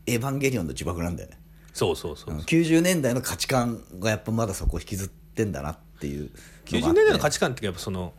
[0.07, 1.39] エヴァンゲリオンの呪縛なんだよね。
[1.73, 6.31] そうそうそう、90年代の価値観がやっぱまだそこ引きずってんだなっていう
[6.67, 8.13] 90年代の価値観ってやっぱその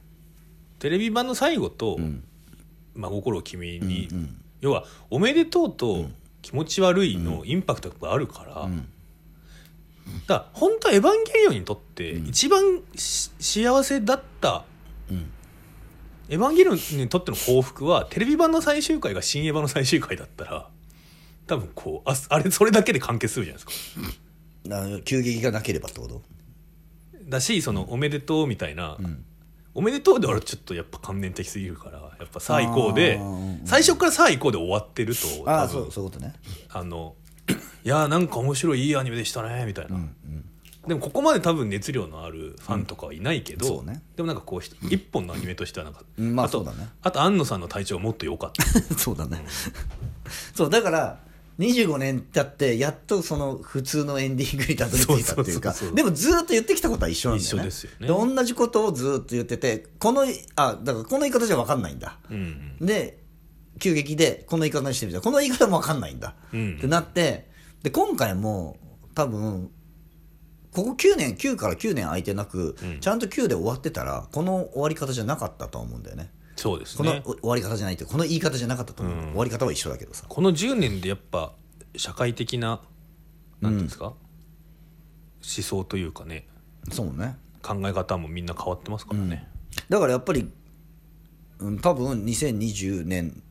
[0.80, 2.00] テレビ版の最後と
[2.96, 4.10] 「真心を君に」
[4.60, 6.10] 要は「おめでとう」と
[6.44, 8.70] 「気持ち悪い」のインパクトがあるから、だか
[10.28, 14.66] ら本当は「エヴァンゲリオン」にとって一番し幸せだった、
[16.30, 20.70] エヴァンゲリオンにとっての幸福はテレビ版の最終回が新エヴァの最終回だったら
[21.48, 25.02] 多分こうああれそれだけで完結するじゃないですか。
[25.04, 26.22] 急激がなければってこと？
[27.26, 28.98] だしその「おめでとう」みたいな、
[29.76, 33.20] おめでとうで俺ちょっとやっぱ観念的すぎるからやっぱさあ行こうで
[33.66, 36.34] 最初からさあ行こうで終わってるとああそうそういうことね。
[36.70, 37.16] あの
[37.84, 39.98] いやーなんか面白いいいアニメでしたねみたいな、
[40.88, 44.02] でもここまで多分熱量のあるファンとかはいないけど、そうね。
[44.16, 46.88] でもなんかこうひ一本のアニメとしてはなんか、うんまあとそうだね。
[47.02, 48.64] あと安野さんの体調もっと良かった。
[48.98, 49.44] そうだね。
[50.56, 51.20] そう、だから、
[51.60, 57.64] 25年経って、やっとその普通のエンディングにたどり着いたっていうかでもずーっと言ってきたことは一緒なんだよね。
[57.66, 62.18] ですよね同じことをずーっと言ってて、この、あ、だからこの言い方じゃ分かんないんだ。
[62.30, 63.20] うんで、
[63.80, 66.36] 急激で、この言い方にしてみたら、この言い方も分かんないんだ。
[66.54, 67.50] うんってなって、
[67.84, 68.78] で、今回も、
[69.14, 69.70] 多分、
[70.72, 76.32] ここ9年、9から9年空いてなく、ちゃんと9で終わってたら、この終わり方じゃなかったと思うんだよね。
[76.56, 80.26] そうですこのね終わり方じゃないってこの言い方じゃなかったと思う、終わり方は一緒だけどさ。
[80.28, 81.54] この10年でやっぱ
[81.96, 82.82] 社会的な
[83.62, 84.16] なんていうんですか、思
[85.42, 86.48] 想というかね。
[86.92, 87.38] そうね。
[87.62, 89.48] 考え方もみんな変わってますからね、
[89.88, 90.52] だからやっぱり、
[91.60, 93.42] うん、多分2020年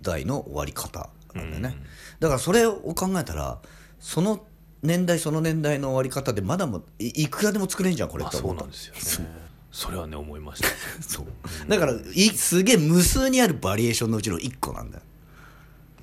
[0.00, 1.76] 代の終わり方なんだよね、
[2.20, 3.60] だからそれを考えたら
[4.00, 4.46] その
[4.82, 8.62] 年代その年代の終わり方でまだもいいくらでも作れんじゃんこれまあって思った。
[8.62, 9.43] そうなんですよね
[9.74, 10.68] それはね思いました。
[11.02, 11.26] そう。
[11.68, 15.02] だからいすげえ無数にあるバリエーションのうちの1個なんだよ。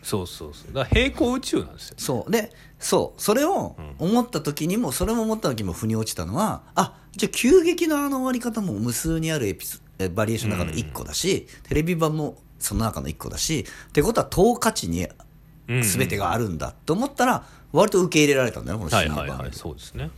[0.03, 0.73] そうそうそう。
[0.73, 1.95] だから平行宇宙なんですよ。
[1.97, 2.31] そう。
[2.31, 3.21] でそう。
[3.21, 9.65] それを思った時にも、それも思った時も腑に落ちたのはあじゃあ急激なあの終わり方も無数にあるエピ
[10.13, 15.07] バリエーションの中の1個だし、テレビ版もその中の1個だしってことは等価値に
[15.69, 20.11] うん全てがあるんだと思ったら割と受け入れられたんだよねこのはい新版はいはいそうですね。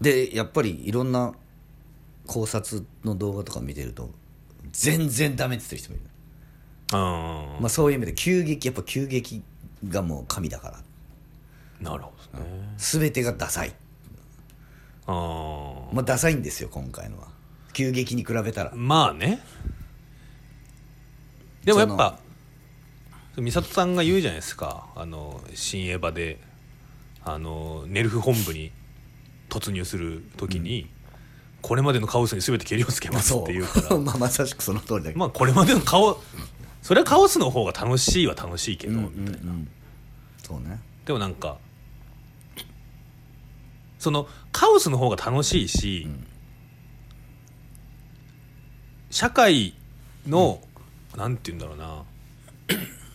[0.00, 1.34] でやっぱりいろんな
[2.30, 4.08] 考察の動画とか見てると
[4.70, 6.06] 全然ダメって言ってる人もいる、
[6.92, 9.42] あまあ、そういう意味で急激やっぱ急激
[9.88, 10.76] がもう神だから。
[10.78, 10.82] あ
[11.82, 12.46] なるほどね。
[12.76, 13.74] 全てがダサい。
[15.08, 17.26] あまあダサいんですよ今回のは。
[17.72, 18.70] 急激に比べたら。
[18.70, 19.40] あまあね。
[21.64, 22.20] でもやっぱ
[23.38, 24.86] 美里さんが言うじゃないですか。
[24.94, 26.38] あの新エヴァで
[27.24, 28.70] あのネルフ本部に
[29.48, 30.88] 突入する時に、
[31.62, 33.98] これまでのカオスに全てけりをつけますっていうから。
[34.00, 36.20] まあまさしくその通りだけど、まあこれまでの顔
[36.82, 39.52] それはカオスの方が楽しいは楽しいけど、みたいな。
[40.42, 40.80] そうね。
[41.04, 41.58] でもなんか
[44.00, 46.08] そのカオスの方が楽しいし、
[49.10, 49.74] 社会
[50.26, 50.60] の、
[51.16, 52.04] なんて言うんだろうな。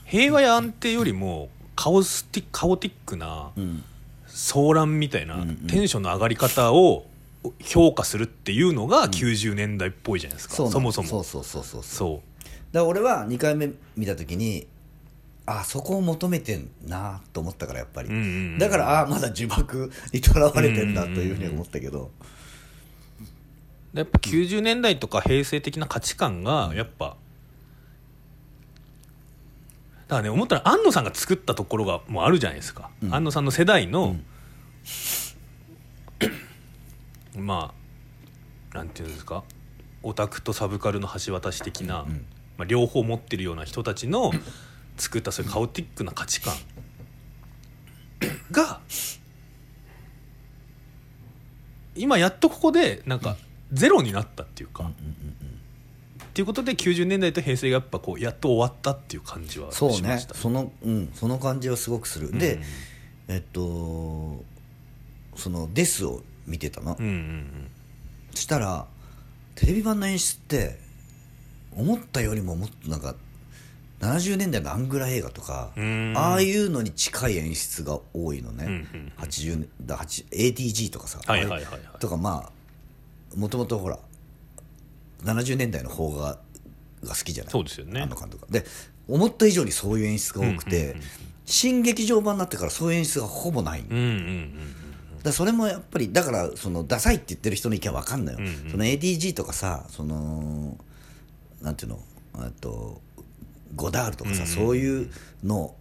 [0.06, 3.84] 平和や安定よりもカオスティカオティックなうん。
[4.28, 5.56] 騒乱みたいな、うんうん。
[5.68, 7.08] テンションの上がり方を
[7.62, 11.08] 評価するっていうのが90年代っぽいじゃないですか、そうなのそもそも。
[11.08, 12.44] そうそうそうそうそう。
[12.72, 14.68] だから俺は2回目見た時に
[15.46, 22.12] あそこを求めてんなと思ったからやっぱり、うんうんうんだからああまだ呪縛にとらわれてんだというふうに思ったけど、
[23.94, 27.16] やっぱ90年代とか平成的な価値観がやっぱ
[30.08, 33.14] だからね思ったら安野さんが作ったところがもうあるじゃないですか、うん。
[33.14, 34.16] 安野さんの世代の、
[37.40, 37.74] ま
[38.74, 39.44] あなんていうんですか
[40.04, 42.26] オタクとサブカルの橋渡し的な、ん
[42.58, 44.32] まあ、両方持ってるような人たちの
[44.98, 46.54] 作ったそういうカオティックな価値観。
[48.52, 48.80] が
[51.96, 53.38] 今やっとここでなんか
[53.72, 60.40] ゼロになったっていうか、っていうことで90年代と平成がやっぱこうやっと終わったっていう感じはしそうましたね。
[60.40, 62.60] その,、うん、その感じはすごくする、で
[63.28, 64.44] えっと
[65.36, 67.68] その「デス」を見てたの、うんうん
[68.34, 68.86] そしたら
[69.56, 70.78] テレビ版の演出って
[71.78, 73.16] 思ったよりももっとなんか
[74.02, 76.14] 70年代のアングラ映画とかうん。
[76.18, 82.00] ああいうのに近い演出が多いのね、うんうん80年だ 8- ATG とかさ、はいはいはいはい。
[82.00, 82.52] とかま
[83.34, 83.98] あもともとほら
[85.24, 86.38] 70年代の邦画が
[87.08, 87.52] 好きじゃない？
[87.52, 88.02] そうですよね。
[88.02, 88.52] あの監督が。
[88.60, 88.66] で
[89.08, 90.96] 思った以上にそういう演出が多くて、
[91.46, 94.52] 新劇場版になってからそういう演出がほぼない、うんうんうん
[95.26, 98.72] だそれもやっぱりだからそのダサいって言ってる人の意見は分かんないよ、うんうん。
[98.72, 100.78] その ADG とかさその
[101.62, 102.00] なんていうの？
[102.38, 103.02] えっと
[103.76, 105.10] ゴダールとかさ、うんうんそういう
[105.44, 105.76] の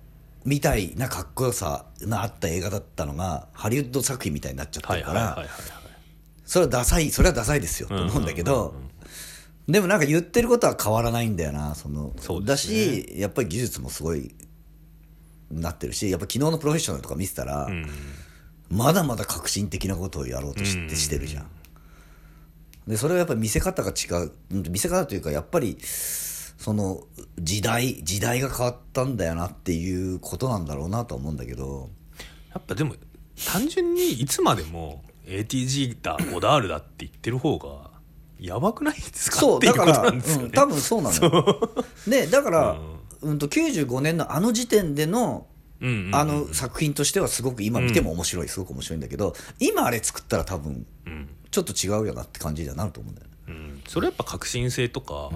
[0.44, 5.46] みたいなかっこよさのあった映画だったのがハリウッド作品みたいになっちゃってはいるから
[6.44, 8.74] それはダサいそれはダサいですよと思うんだけど、
[9.66, 12.12] でもなんか言ってることは変わらないんだよなその。
[12.14, 12.56] ね。
[12.58, 14.34] しやっぱり技術もすごい
[15.50, 17.86] なってるしやっぱ昨日のプロフェッショナルとか見てたら、うん
[18.74, 21.46] まだまだ革新的なことをやろうとしてしてるじゃん。
[22.88, 27.04] でそれはやっぱり見せ方が違ううん見せ方というかやっぱりその
[27.38, 31.88] 時代時代が変わったんだよなっていうことなんだろうなとは思うんだけど。
[32.52, 32.94] やっぱでも
[33.52, 37.90] 単純にいつまでも ATG だゴダールだって言ってる方が
[38.38, 39.38] やばくないですか？
[39.38, 41.84] そうだから、ね、うん、多分そうなのよ。
[42.06, 42.78] でだから、
[43.22, 45.53] うん、と95年のあの時点でのうんうんうん
[46.12, 51.28] あの作品としてはすごく今見ても面白い、すごく面白いんだけど今あれ作ったら多分うん。
[51.54, 53.32] ちょっと違うよなって感じにはなると思うんだよね。
[53.46, 55.30] うん、それはやっぱ革新性とか、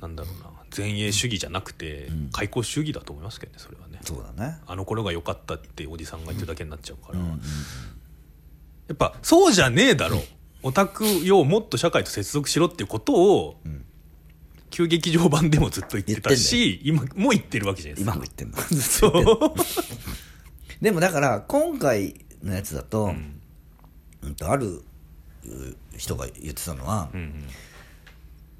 [0.00, 4.00] なんだろうな前衛主義じゃなくて、開口主義だと思いますけどねそれはね。
[4.02, 4.58] そうだね。
[4.66, 7.24] あの頃が良かったっておじさんが言ってるだけになっちゃうから、や
[8.94, 10.20] っぱそうじゃねえだろ。
[10.64, 13.60] オタクよもっと社会と接続しろっていうことを、
[14.76, 18.12] 旧劇場版でもずっと言ってたし今も言ってるわけじゃないですか。
[18.12, 18.58] 今も言ってんの。
[18.82, 19.54] そう。
[20.84, 23.14] でもだから今回のやつだと,、
[24.20, 24.82] うん、とある
[25.46, 27.44] う人が言ってたのは、うんうん。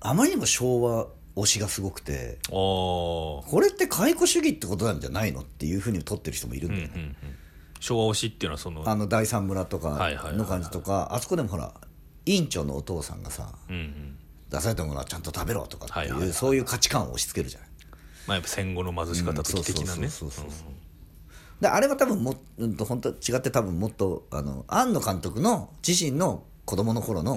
[0.00, 6.92] あまりにも昭和推しがすごくてこれって解雇主義ってことなんじゃないのっていうふうに取ってる人もいるんだよね。
[6.94, 7.16] うんうんうん
[7.79, 11.74] 昭和推しっていうのはそのあの第三村とかはいはいはいはいの感じとかあそこでもほら
[12.24, 14.15] 委員長のお父さんがさうんうん
[14.57, 17.69] 出されたものはちゃんと食べろとかっていう、そういう価値観を押し付けるじゃない。
[18.27, 20.09] まあやっぱ戦後の貧し方的的なね。
[21.61, 27.37] であれは多分も、うん、と本当は違って多分もっとあの庵野監督の自身の子供の頃の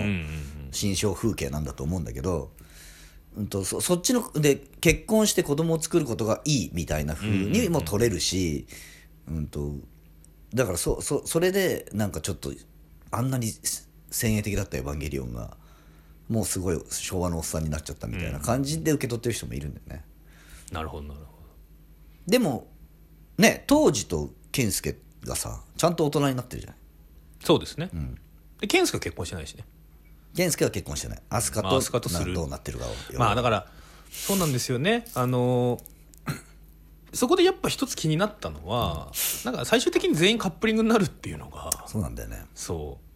[0.71, 2.51] 心象風景なんだと思うんだけど、
[3.37, 8.67] うん、とそそっちので結婚して子供を作ることがいいみたいな風にも取れるし、
[9.29, 9.73] うんと
[10.53, 12.51] だからそそそれでなんかちょっと
[13.11, 13.47] あんなに
[14.11, 15.55] 先鋭的だったエヴァンゲリオンが
[16.29, 20.05] もうすごい昭和のおっさんになっちゃったみたいな感じで受け取ってる人もいるんだよね。
[20.71, 21.25] なるほどなるほ
[22.27, 22.67] でも
[23.37, 26.79] ね当時と健介がさちゃんと大人になってるじゃない？
[27.41, 27.89] どそうですね、
[28.59, 29.65] で健介は結婚してないしね。
[30.35, 31.21] 健介は結婚してない。
[31.29, 32.33] 飛鳥まあとする。
[32.33, 33.67] などうなってるかをまあだから
[34.11, 35.05] そうなんですよね。
[35.15, 35.99] あのー
[37.11, 39.11] そこでやっぱ一つ気になったのは、
[39.43, 42.45] なんか最終的に全員カップリングになるっていうのがそうなんだよね。
[42.53, 43.08] そう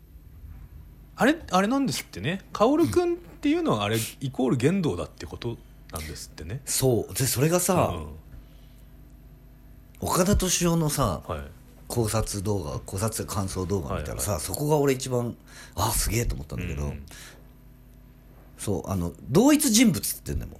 [1.15, 2.41] あれあれなんですってね。
[2.53, 5.57] 薫君っていうのはあれイコール言動だってこと
[5.91, 7.13] なんですってね、そう。
[7.13, 8.07] でそれがさ、うん。
[9.99, 11.39] 岡田敏夫のさはい。
[11.87, 15.35] 考察動画考察感想動画見たらさ、そこが俺一番
[15.75, 17.05] あすげえと思ったんだけど、うん。
[18.57, 20.59] そうあの同一人物って言ってんだも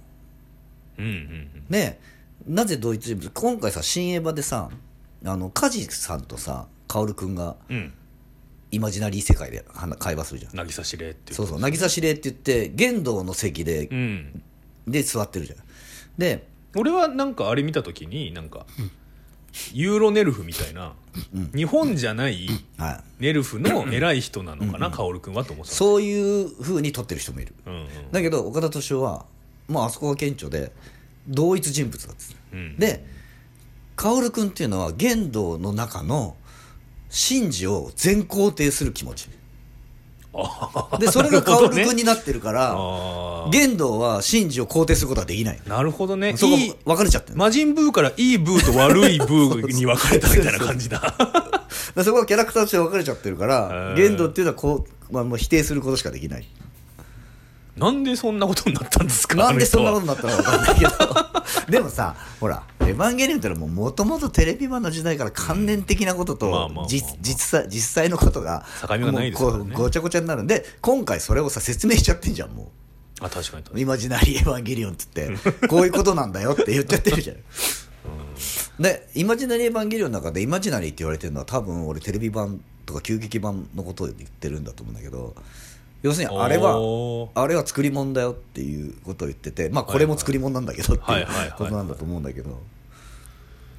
[0.98, 1.66] うんうんうん。
[1.68, 1.98] で
[2.46, 3.30] なぜ同一人物？
[3.30, 4.70] 今回さ新エヴァでさ
[5.24, 7.92] あの梶さんとさ薫君がうん
[8.74, 10.56] イマジナリー世界で話会話するじゃん。
[10.56, 11.36] 渚司令っていう。
[11.36, 11.60] そうそう。
[11.60, 14.42] 渚司令って言って玄道の席でうん。
[14.86, 15.58] で座ってるじゃん。
[16.18, 16.46] で
[16.76, 18.66] 俺はなんかあれ見た時になんか、
[19.72, 20.94] ユーロネルフみたいな、
[21.54, 23.22] 日本じゃないはい。
[23.22, 25.76] ネルフの偉い人なのかな、薫君はと思ってた。
[25.76, 27.54] そういうふうに撮ってる人もいる。
[27.66, 27.86] うんうん。
[28.10, 29.24] だけど岡田斗司夫は、
[29.68, 30.72] まああそこが顕著で
[31.28, 32.76] 同一人物だっつって、うん。
[32.76, 33.06] で
[33.96, 36.36] 薫君っていうのは玄道の中の
[37.14, 39.28] 真治を全肯定する気持ち。
[40.98, 46.36] でそれが薫君になってるから、あ玄道は真治を肯定することはできないあなるほどね。
[46.36, 51.00] そこ分かれちゃってる、魔人ブーからいいブーと悪いブーに分かれたみたいな感じだ。
[52.02, 56.48] そこはキャラクターとして分かれちゃってるから玄道っていうのはこう、まあ、もう否定することしかできない。
[57.76, 59.36] なんでそんなことになったんですか？
[59.36, 60.90] なんでそんなこととになったのか分かんないけど。
[61.70, 72.70] でもさほら「エヴァンゲリオン」ってのはもともとテレビ版の時代から関連的なことと実実際実際のことが境目がないですからねごちゃごちゃになるんで今回それをさ説明しちゃってんじゃんも
[73.20, 73.82] あ確かに確かう「に。
[73.82, 75.30] イマジナリー・エヴァンゲリオン」っつって
[75.68, 77.36] こういうことなんだよって言っちゃってるじゃん。
[78.80, 85.34] でイマジナリー・エヴァンゲリオンの中でイマジナリーって言われてるのは多分俺テレビ版とか急激版のことを言ってるんだと思うんだけど
[86.04, 86.76] 要するにあれは
[87.34, 92.60] あれは作り物だよっていうことを言っててまあこれも作り物なんだけどってはいいうことなんだと思うんだけど。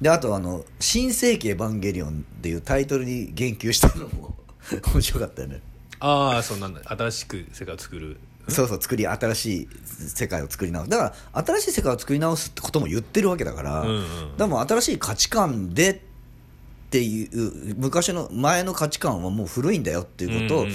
[0.00, 4.34] であとあの「新世紀エヴァンゲリオン」っていうタイトルに言及したのも
[4.92, 5.62] 面白かったよね。
[6.00, 6.82] ああそうなんだ。
[6.84, 8.18] 新しく世界を作る。
[8.48, 10.90] そうそう作り新しい世界を作り直す。
[10.90, 14.36] だから新しい世界を作り直すってことも言ってるわけだから、うんうん。
[14.36, 15.98] でも新しい価値観でっ
[16.90, 20.66] ていう昔の前の価値観はもう古いんだよっていうことを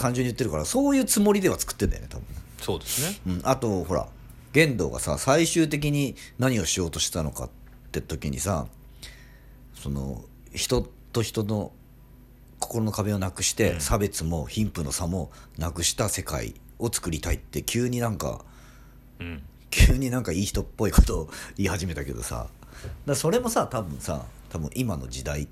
[0.00, 2.24] 単純に言ってるからそういうつもりでは作ってんだよね多分、
[2.60, 3.20] そうですね。
[3.26, 4.08] うん、あとほら
[4.52, 7.50] 玄道がさ最終的に何をしようとしたのかっ
[7.92, 8.66] て時にさ
[9.74, 10.24] その
[10.54, 11.72] 人と人の
[12.58, 18.44] 心の壁をなくして、差別も貧富の差もなくした世界を作りたいって急になんか
[19.20, 19.42] うん。
[19.70, 22.48] 急になんかいい人っぽいことを言い始めたけどさ。
[23.06, 25.48] だそれもさ多分さ多分今の時代っ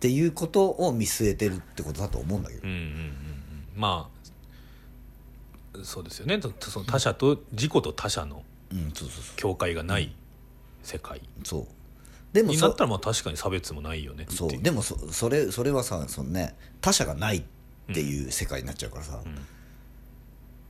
[0.00, 3.29] ていうことを見据えてるってことだと思うんだけど、うんうんうんうん
[3.76, 4.08] ま
[5.74, 6.38] あそうですよね。
[6.38, 8.42] とその他者と自己と他者の
[9.36, 10.14] 境界がない
[10.82, 11.18] 世界。
[11.18, 11.66] うそう。
[12.32, 14.50] でもそになったらまあ確かに差別もないよねそう。
[14.50, 17.42] でもそそれそれはさそのね他者がないっ
[17.94, 19.22] ていう世界になっちゃうからさ、ん。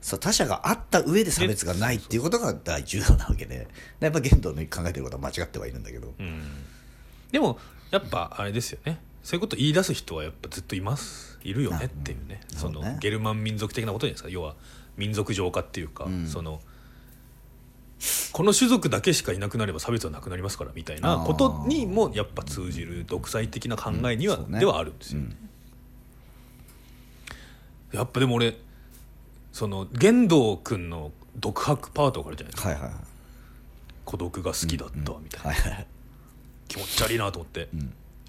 [0.01, 3.67] さ他者があった上で差別がないっていうことが大重要なわけで。
[3.99, 6.43] やっぱ玄道の考えてることは間違ってはいるんだけど、うん。
[7.31, 7.59] でも
[7.91, 8.99] やっぱあれですよね。
[9.23, 12.41] そういうこと言い出す人はやっぱずっといますいるよねっていうね。
[12.51, 12.57] うん。
[12.57, 14.29] そのゲルマン民族的なことじゃないですか？
[14.29, 14.55] 要は
[14.97, 16.27] 民族浄化っていうか、ん。
[16.27, 16.61] その
[18.31, 25.37] この種族だけしかいなくなれば差別はなくなりますからみたいなことにもやっぱ通じる独裁的な考えには、ではあるんですよ、うん。
[27.91, 28.57] やっぱでも俺
[29.51, 32.91] その玄道君の独白パートがあるじゃないですか。
[34.03, 35.85] 孤独が好きだったみたいな、
[36.67, 37.69] 気持ち悪いなと思って、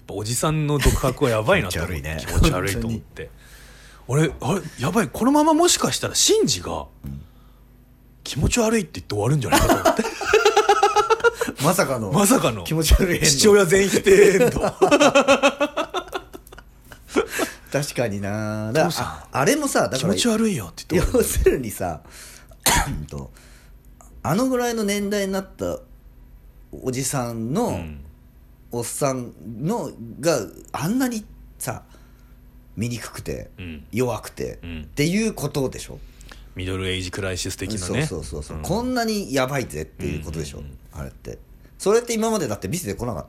[0.09, 1.79] おじさんの独白はやばいなって。
[1.79, 3.29] 気持ち悪いと思って。
[4.07, 6.87] 俺あれやばいこのままもしかしたらシンジが
[8.23, 10.03] 気持ち悪いって言って終わるんじゃないかと思って。
[11.63, 12.11] まさかの。
[12.11, 12.63] まさかの。
[12.63, 14.59] 気持ち悪い父親全否定エンド。
[17.71, 22.01] 確かになだかああれもさだから気持ち悪いよって言って要するにさ
[24.21, 25.79] あのぐらいの年代になった
[26.71, 28.05] おじさんの、るうん
[28.73, 30.39] おっさんのが
[30.71, 31.23] あんなに
[31.59, 31.83] さ
[32.75, 33.85] 醜くて、うん。
[33.91, 34.81] 弱くて、うん。
[34.81, 35.99] っていうことでしょ、
[36.55, 37.79] ミドルエイジクライシス的なね。
[37.79, 38.61] そうそうそうそう、ん。
[38.63, 40.99] こんなにやばいぜっていうことでしょ、うんうんうん。
[40.99, 41.37] あれって。
[41.77, 43.25] それって今までだって見せてこなかっ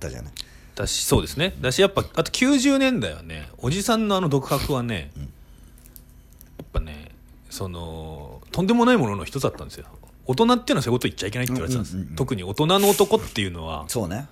[0.00, 0.32] たじゃない？
[0.74, 1.54] だしそうですね。
[1.60, 5.22] だしやっぱあと90年代はねおじさんのあの独白はね、や
[6.64, 7.12] っぱね
[7.48, 9.86] そのとんでもないものの一つだったんですよ。
[10.26, 12.16] 大人っていうのはそういうこと言っちゃいけないって言われてたんです、うんうんうんうん。
[12.16, 14.26] 特に大人の男っていうのはそうね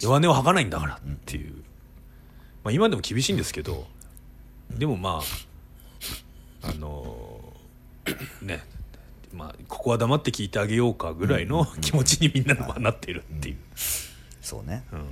[0.00, 1.54] 弱音を吐かないんだからっていう、
[2.64, 3.86] まあ、今でも厳しいんですけど
[4.70, 5.20] でもま
[6.62, 7.40] ああの
[8.42, 8.62] ね
[9.32, 13.56] まあここは黙って聞いてあげようかぐらいの気持ちにみんなはなっているっていう、
[14.40, 14.84] そうね。
[14.92, 15.04] うん。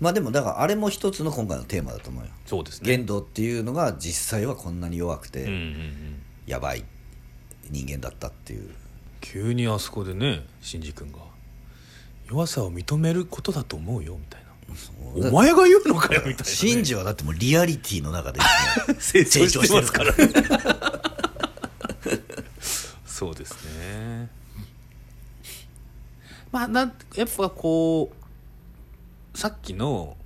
[0.00, 2.30] まあでもだからあれも一つの今回のテーマだと思うよ。
[2.44, 2.96] そうですね。
[2.96, 5.48] 言動っていうのが実際はこんなに弱くて、
[6.46, 6.84] やばい
[7.70, 8.70] 人間だったっていう。
[9.20, 11.18] 急にあそこでねシンジ君が
[12.32, 15.28] 弱さを認めることだと思うよみたいな。
[15.28, 18.46] お前が言うのかよみたいな、ね、シンジはだってもうリアリティの中で、ね、
[18.98, 20.12] 成長してますから。
[20.12, 20.32] ね
[23.04, 24.30] そうですね。
[26.50, 28.10] まあなんやっぱこ
[29.34, 30.16] うさっきの、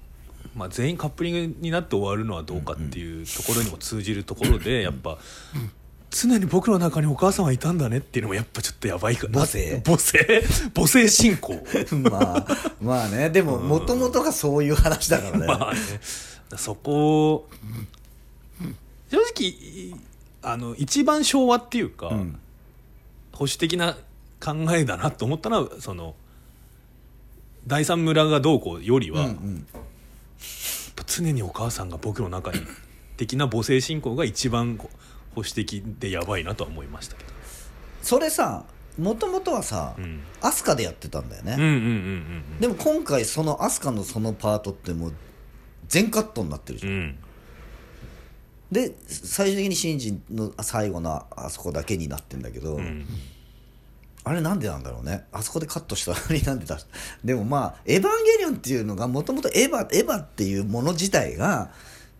[0.54, 5.18] まあ、全員カップリングになって終わるのはどうかっていうところにも通じるところでやっぱ
[6.16, 9.40] 常に僕の中にお母さんはいたんだねっていうのもやっぱちょっとやばいかな。
[9.40, 9.82] 母性？
[9.84, 10.42] 母性？
[10.74, 11.62] 母性信仰
[12.10, 12.46] まあ
[12.80, 13.28] まあね。
[13.28, 15.80] でももともとがそういう話だからね、まあね。
[16.56, 17.48] そこを
[19.10, 20.00] 正直
[20.42, 22.38] あの一番昭和っていうか、ん。
[23.32, 23.98] 保守的な
[24.40, 26.14] 考えだなと思ったのはその
[27.66, 29.66] 第三村がどうこうよりは、うんうん。
[31.06, 32.60] 常にお母さんが僕の中に
[33.16, 34.96] 的な母性信仰が一番こう
[35.36, 37.30] 保守的でやばいなとは思いましたけど、
[38.02, 38.64] それさ
[38.98, 40.22] もともとはさ、うん。
[40.40, 41.56] 飛鳥でやってたんだよね、
[42.58, 45.12] でも今回その飛鳥のそのパートってもう
[45.86, 47.18] 全カットになってるじゃん、うん。
[48.72, 53.04] で最終的にシンジの最後のあそこだけになってんだけど、うん。
[54.24, 55.26] あれなんでなんだろうね。
[55.30, 56.78] あそこでカットしたのになんでだ
[57.22, 61.70] でもまあ「エヴァンゲリオン」っていうのがもともとエヴァっていうもの自体が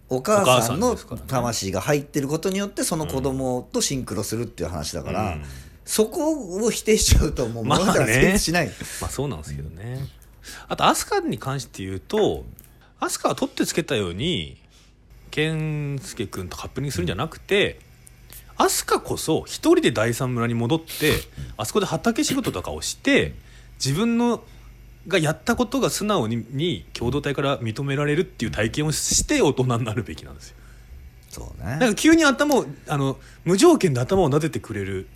[0.09, 5.43] お母さんおの魂が入ってることによってその子供とシンクロするっていう話だから、うん。
[5.85, 6.33] そこ
[6.65, 8.67] を否定しちゃうともう物語が成立しない、
[9.01, 10.01] まあそうなんですけどね。
[10.69, 12.45] あと飛鳥に関して言うと
[13.01, 14.57] 飛鳥は取ってつけたように
[15.31, 17.81] 健介君とカップリングするんじゃなくて
[18.57, 21.13] 飛鳥こそ一人で第三村に戻って
[21.57, 23.35] あそこで畑仕事とかをして
[23.85, 24.43] 自分の
[25.07, 30.57] がやったことが素直にに共同体から認められるっていう体験をして大人になるべきなんですよ。
[31.29, 35.09] そうなんねか急に頭をあの無条件で頭を撫でてくれる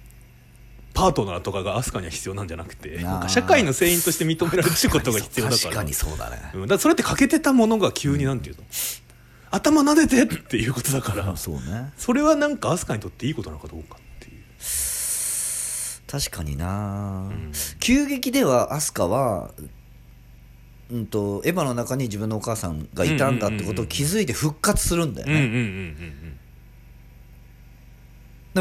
[0.93, 5.63] パートナーとかが飛鳥には必要なんじゃなくてなんか社会の船員として認められることが必要だから。
[5.63, 8.65] 確かにそうだね、うんだそれって欠けてたものが急になんていうの、
[9.51, 11.37] 頭撫でてっていうことだから。
[11.37, 11.93] そうね。
[11.97, 14.41] それはなんか飛鳥にとっていいことなのかどうかっていう。
[16.07, 17.53] 確かにな、ん。
[17.79, 19.53] 急激ではアスカは
[20.91, 25.95] うんとエヴァの中に自分のお母さんがいたんだってことを気づいて復活するんだよね、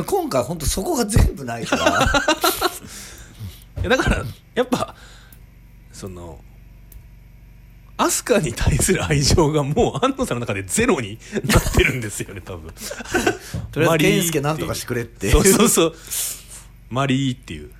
[0.05, 1.99] 今回本当そこが全部ないから。
[3.89, 4.23] だから
[4.53, 4.95] やっぱ
[5.91, 6.39] その
[7.97, 12.71] 飛鳥に対する愛情がもう安野さんの中でゼロになってるんですよね多分。
[13.71, 15.31] とりあえず健介なんとかしてくれって。
[15.31, 15.95] そうそうそう。
[16.89, 17.71] マリーっていう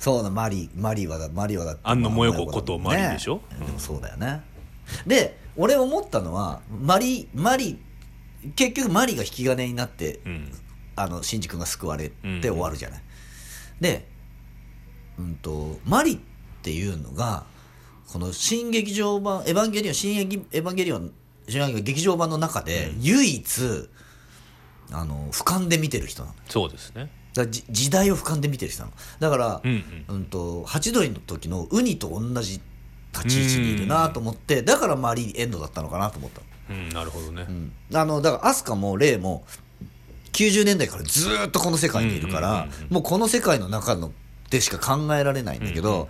[0.00, 3.36] そうだマリーマリーはだマリーはだって安野まあ萌子ことマリーでしょ？
[3.52, 4.42] ねでもそうだよね。
[5.06, 10.52] で俺思ったのはマリーマリー結局マリーが引き金になって、うん。
[10.96, 13.02] あの新宿が救われてうん終わるじゃない、
[13.80, 14.06] で、
[15.18, 16.18] うん、とマリっ
[16.62, 17.44] ていうのが
[18.06, 21.12] この新劇場版「エヴァンゲリオン」新エヴァンゲリオン
[21.48, 23.88] 新劇場版の中で唯一、
[24.92, 26.34] あの俯瞰で見てる人なの。
[26.48, 28.94] そうですねだ時代を俯瞰で見てる人なの。
[29.20, 30.24] だから、うんうん。
[30.24, 32.60] とハチドリの時のウニと同じ
[33.12, 36.46] 立ち位置にいるなと思ってだからマリーエンドだったのかなと思ったの。
[36.70, 37.72] うんなるほどね、うん。
[37.94, 39.44] あのだからアスカもレイも
[40.32, 42.94] 90年代からずーっとこの世界にいるからうんうんうんうん。
[42.94, 44.12] もうこの世界の中の
[44.50, 46.08] でしか考えられないんだけど、うんうんうん。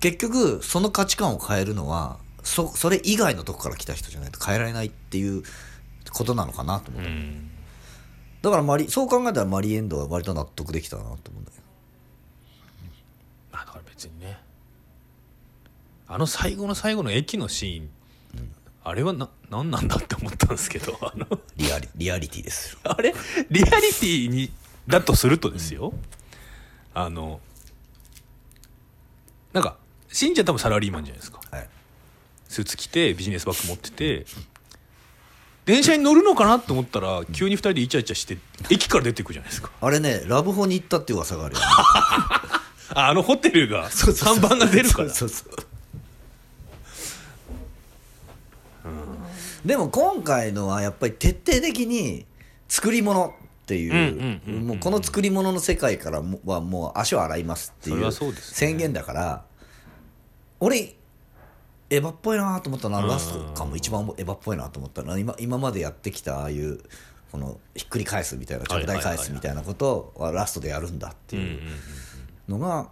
[0.00, 5.42] 結局その価値観を変えるのはそそれ以外のとこから来た人じゃないと変えられないっていう
[6.12, 7.50] ことなのかなと思った、うん
[8.46, 11.62] だからマリそう考えたらマリーエンドは割と納得できたなと思うんだけど
[13.50, 14.38] まあだから別にね。
[16.06, 17.90] あの最後の最後の駅のシーン、
[18.84, 21.26] あれはな何なんだって思ったんですけど あの。
[21.56, 22.74] リアリリアリティです。
[22.74, 23.12] よ あれ？
[23.50, 24.52] リアリティに
[24.86, 25.92] だとするとですよ、
[26.94, 27.40] あの
[29.52, 29.76] なんか
[30.08, 31.40] 信者多分サラリーマンじゃないですか。
[31.50, 31.68] はい。
[32.48, 34.24] スーツ着てビジネスバッグ持ってて
[35.66, 38.38] 電車に乗るのかなと思ったら急に2人でイチャイチャして
[38.70, 39.70] 駅から出てくじゃないですか。
[39.80, 41.66] あれねラブホに行ったっていう噂があるよ、 ね、
[42.94, 45.10] ああのホテルが看板が出るから。
[45.10, 45.66] そうそうそう
[49.66, 52.24] でも今回のはやっぱり徹底的に
[52.68, 59.44] 作り物っていう,、もうこの作り物の世界からもはもう足を洗いますっていう宣言だから
[60.60, 60.94] 俺
[61.88, 63.08] エヴァっぽいなと思ったのはうん。
[63.08, 66.80] ラストかも一番エヴァっぽいなと思ったのは今今までやってきたああいう
[67.30, 71.60] このひっくり返すみたいなはいはいはい拡大返すみたいなことはラストでやるんだっていう
[72.48, 72.88] のが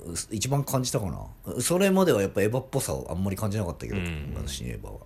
[0.00, 1.60] う一番感じたかな。
[1.60, 4.98] それまではやっぱエヴァっぽさをあんまり感じなかったけど、うん今の新エヴァは。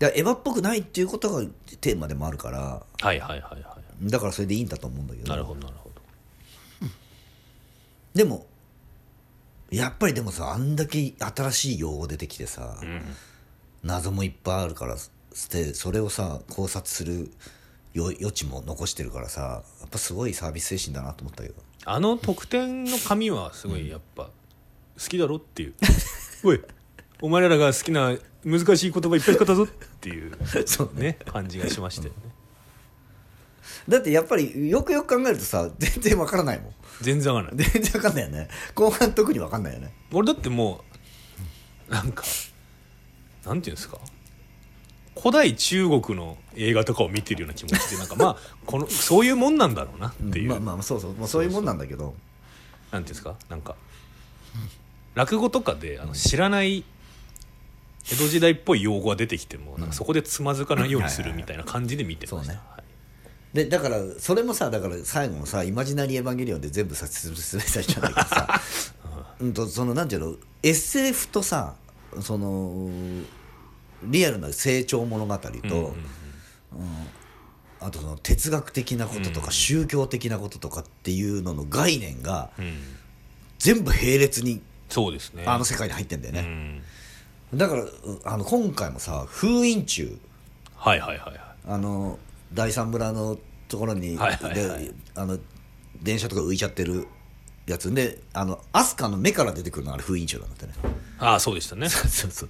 [0.00, 1.42] だエヴァっぽくないっていうことが
[1.80, 4.10] テーマでもあるからはいはいはいはい。
[4.10, 5.28] だからそれでいいんだと思うんだけど。
[5.28, 6.88] なるほどなるほど。
[8.14, 8.46] でも
[9.70, 13.02] やっぱりでもさあんだけ新しい用語出てきてさ、うん。
[13.82, 15.10] 謎もいっぱいあるからし
[15.48, 17.30] てそれをさ考察する
[17.94, 21.54] 余余地も残してるからさやっぱすごいサービス精神だなと思ったけど。
[21.84, 24.30] あの得点の紙はすごいやっぱ好
[25.08, 25.74] きだろっていう。
[26.44, 26.60] おい
[27.20, 29.66] お前らが好きな難しい言葉いっぱい使ったぞっ
[30.00, 31.18] ていう そうね。
[31.26, 32.16] 感じがしましたよね。
[33.88, 37.66] だってやっぱりよくよく考えるとさ全然わからないもん全然わかんない。
[37.68, 38.48] 全然わかんないよね。
[38.74, 39.92] 後半特にわかんないよね。
[40.12, 40.84] 俺だっても
[41.88, 42.24] うなんか
[43.44, 43.98] なんていうんですか？
[45.16, 48.36] 古代中国の映画とかを見てるような気持ちでなんかまあ
[48.66, 51.12] このそういうもんなんだろうなっていう、まあまあそうそう。
[51.14, 52.14] もうそういうもんなんだけど。
[52.90, 53.36] なんていうんですか？
[53.50, 53.76] なんか
[55.14, 56.84] 落語とかであの知らない
[58.10, 62.60] 江戸時代っぽい用語が出てきても、なんかそこでつまずかないようにするみたいな感じで見てました、そうね。
[62.70, 62.77] はい
[63.52, 68.60] でだからそれもさだから最後のさ「イマジナリー・エヴァンゲリオン」で全部さ説明されちゃうんだけどさ
[69.40, 71.74] うんとそのなんていうの SF とさ
[72.20, 72.90] その
[74.04, 75.96] リアルな成長物語と、うん
[77.80, 82.74] あとその哲学的なこととか、宗教的なこととかっていうのの概念がうん。
[83.58, 85.44] 全部並列にそうですね。
[85.46, 86.40] あの世界に入ってんだよね、
[87.52, 87.58] うん。
[87.58, 87.92] だからう
[88.24, 90.18] あの今回もさ封印中。
[90.76, 91.40] はいはいはいはい。
[91.66, 92.18] あの
[92.52, 93.38] 第三村の
[93.68, 94.84] ところに、はいはいはい。
[94.84, 95.38] であの
[96.02, 97.06] 電車とか浮いちゃってる
[97.66, 97.92] やつ。
[97.92, 100.72] であの飛鳥の目から出てくるのがあれ封印中なんだってね。
[101.18, 101.88] ああそうでしたね。
[101.90, 102.48] そうそう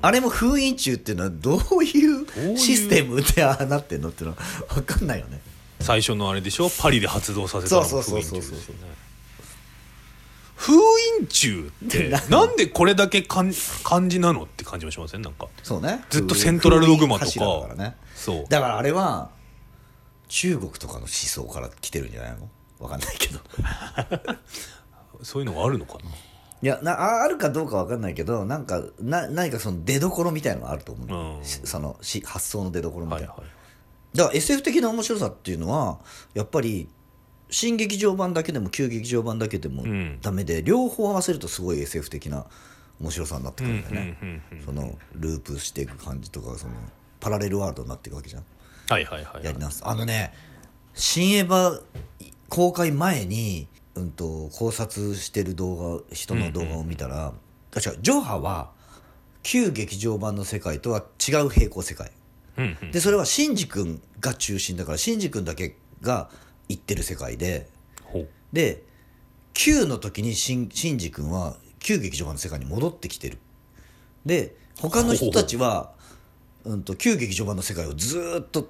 [0.00, 2.26] あれも封印中っていうのはどういう
[2.56, 4.42] システムでああなってんのっていうのは
[4.74, 5.40] 分かんないよね。
[5.80, 6.70] 最初のあれでしょ？
[6.70, 8.50] パリで発動させたのがそうそう封印そうそう。
[8.50, 8.80] 中ですよね
[11.18, 12.66] 封印中って なんで？
[12.66, 13.48] これだけ漢
[13.82, 15.22] 漢字なのって感じもしません？
[15.22, 15.48] なんか。
[15.62, 16.04] そうね。
[16.10, 17.32] ずっとセントラルドグマとか。
[17.40, 17.96] だからね。
[18.14, 18.46] そう。
[18.48, 19.30] だからあれは
[20.28, 22.48] 中国とかの思想から来てるんじゃないの？
[22.78, 23.40] 分かんないけど。
[25.22, 26.00] そういうのがあるのかな？
[26.62, 31.44] いやなああるかどうかわかんないけどなんかな何かその出どころみたいのがあると思う、うん。
[31.44, 34.16] しそのし発想の出どころみたいな、はいはい。
[34.16, 35.98] だから SF 的な面白さっていうのは
[36.32, 36.88] やっぱり
[37.50, 40.20] 新劇場版だけでも旧劇場版だけでもん。
[40.20, 42.46] ダメで、両方合わせるとすごい SF 的な
[43.00, 46.74] 面白さになってくるんだよね、うんうんうんうんそのループしていく感じとかその
[47.20, 48.44] パラレルワールドになっていくわけじゃん。
[48.88, 49.44] はいはいはいはい。
[49.44, 49.82] やり直す。
[49.84, 50.32] あのね
[50.94, 51.82] 「新エヴァ」
[52.48, 57.32] 公開前に、うん、と考察してる動画人の動画を見たら、あ
[57.76, 58.70] 違うジョハは
[59.42, 62.12] 旧劇場版の世界とは違う平行世界。
[62.56, 62.90] うんうん。
[62.90, 66.30] でそれはシンジ君が中心だからシンジ君だけが
[66.68, 67.68] 行ってる世界で。
[68.52, 68.82] で
[69.52, 73.38] 旧の時にシンシンジ君は旧劇場版の世界に戻ってきてる。
[74.24, 75.92] で他の人たちは、
[76.64, 78.68] うん、と旧劇場版の世界をずーっと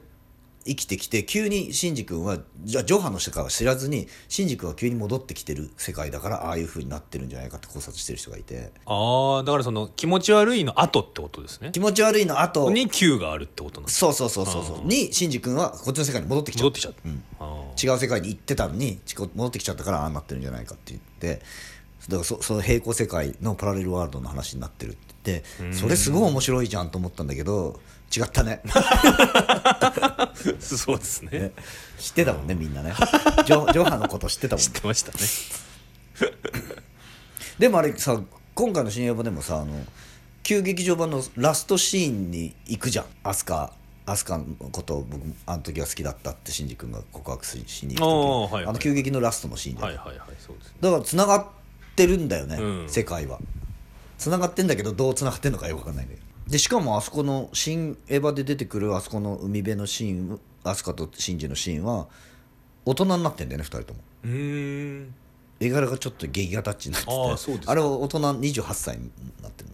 [0.66, 8.72] 生きてきて急にシンジ君はじゃあジョハの世界は知らずにシンジ君は急に戻ってきてる世界だからああいう風になってるんじゃないかって考察してる人がいて。
[8.86, 11.70] ああだからその気持ち悪いの後ってことですね。
[11.72, 12.70] 気持ち悪いの後。
[12.70, 14.86] に Q があるってことなんですそうそうそうそうそう。
[14.86, 21.42] にシンジ君はこっちの世界に戻ってきちゃう戻ってきちゃった、うんあ違う世界に行ってたのにちこ戻ってきちゃったからああなってるんじゃないかって言って。
[22.08, 25.76] だからそその平行世界のパラレルワールドの話になってるって言って。
[25.76, 27.80] それすごい面白いじゃんと思ったんだけど
[28.20, 28.60] 違ったね。
[28.64, 31.30] ー そうですね。
[31.38, 31.52] ね。
[31.98, 32.92] 知ってたもんねみんなね。
[33.44, 34.62] ジョ ジョハのこと知ってたもん。
[34.62, 35.18] 知ってましたね。
[37.58, 38.20] でもあれさ
[38.54, 39.84] 今回の新エヴァでもさあの
[40.42, 43.06] 旧劇場版のラストシーンに行くじゃん。
[43.22, 43.70] 飛鳥
[44.06, 48.52] 飛鳥のことを僕あの時は好きだったってシンジ君が告白ししに行く時。
[48.52, 48.70] あーはいはい。
[48.70, 49.88] あの旧劇のラストのシーンじゃん。
[49.88, 50.74] はいはいはいそうですね。
[50.80, 51.46] だからつながっ
[51.96, 52.88] てるんだよね、うん。
[52.88, 53.38] 世界は。
[54.18, 62.07] つながってんだけどどうつながってんのかよくわかんないんだけどでしかもあそこの「新エヴァ」で出てくるあそこの海辺のシーン飛鳥とシンジのシーンは
[62.84, 64.01] 大人になってんだよね2人とも。
[64.24, 65.01] うー。
[65.03, 65.14] ん
[65.61, 67.72] 絵柄がちょっと劇画タッチになっててあーそうですか。
[67.72, 69.11] あれは大人28歳に
[69.42, 69.70] なってるっ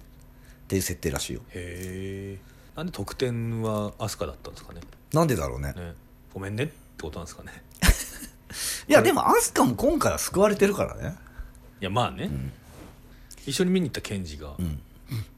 [0.68, 1.40] ていう設定らしいよ。
[1.50, 2.38] へえ
[2.76, 4.80] なんで得点は飛鳥だったんですかね？
[5.12, 5.72] なんでだろうね。
[5.72, 5.94] ね。
[6.32, 6.64] ごめんね。
[6.64, 7.62] ってことなんですかね？
[8.88, 11.16] いやでも飛鳥も今回は救われてるからね。
[11.80, 12.30] いやまあね、
[13.46, 14.54] 一緒に見に行った検事が、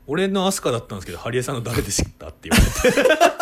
[0.07, 3.32] 俺の飛鳥だったんですけどハリエさんの誰で知ったって言われて。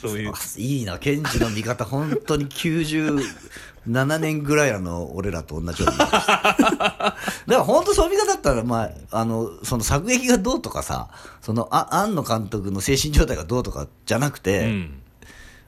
[0.00, 0.32] そういう。
[0.32, 1.84] あいいな検事の見方。
[1.84, 7.14] 本当に97年ぐらいの俺らと同じような見方してるだか
[7.46, 11.08] ら本当そういう見方だったら、まあ、あのその作劇がどうとかさ
[11.40, 15.02] そのあ庵野監督の精神状態がどうとかじゃなくうて、ん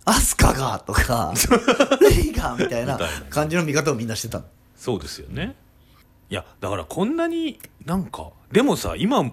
[0.05, 1.33] 飛鳥がとか
[2.01, 2.99] レイがみたいな
[3.29, 4.45] 感じの見方をみんなしてたの。
[4.77, 5.57] そうですよね。
[6.31, 9.33] いやだからこんなになんかでもさ今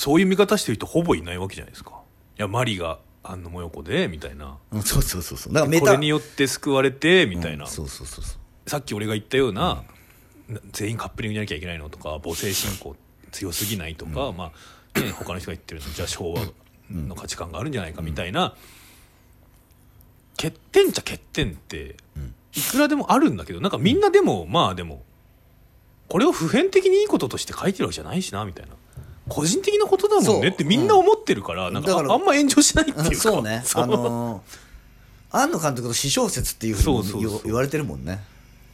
[0.00, 1.90] そういう見方してる人ほぼいないわけじゃないですか。
[2.38, 4.56] いやマリが安野もよこでみたいな。
[4.72, 5.52] うんそうそうそうそう。
[5.52, 8.36] だからメタこれによって救われてみたいな、うんそうそうそうそ
[8.66, 8.70] う。
[8.70, 9.84] さっき俺が言ったような、
[10.48, 12.96] な全員カップリングじゃなきゃいけないのとか母性信仰
[13.30, 14.52] 強すぎないとか、ま
[14.96, 16.46] あ、ね、他の人が言ってるのじゃあ昭和
[16.90, 18.54] の価値観があるんじゃないかみたいな、
[20.38, 21.96] 欠点っちゃ欠点って
[22.54, 25.02] いくらでもあるんだけどなんかみんなでもまあでも
[26.08, 28.72] これを普遍的にいいこととして書いてるわけじゃないしなみたいな。
[29.30, 33.14] 個人的なことだもんねってみんな思ってるから、なんかだからああんま炎上しないっていうか。
[33.14, 33.64] そうね。
[33.74, 34.70] あのー
[35.32, 38.20] 庵野監督の私小説っていうふうに言われてるもんね。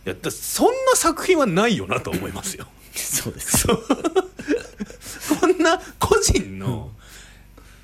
[0.07, 2.66] いやだそんな作品はないよなと思いますよ。
[2.96, 3.66] そうです。
[5.38, 6.90] こんな個人の、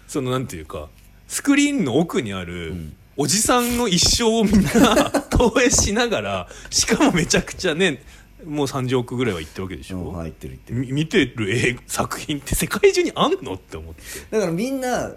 [0.09, 0.89] そのなんていうか
[1.29, 2.75] スクリーンの奥にある、
[3.17, 8.03] おじさんの一生をみんな投影しながらしかもめちゃくちゃね
[8.47, 10.79] もう30億ぐらいはいってるわけでしょ、うん入ってる言ってる。
[10.81, 13.55] み見てる作品って世界中にあんの？
[13.55, 14.03] って思って。
[14.31, 15.13] だからみんな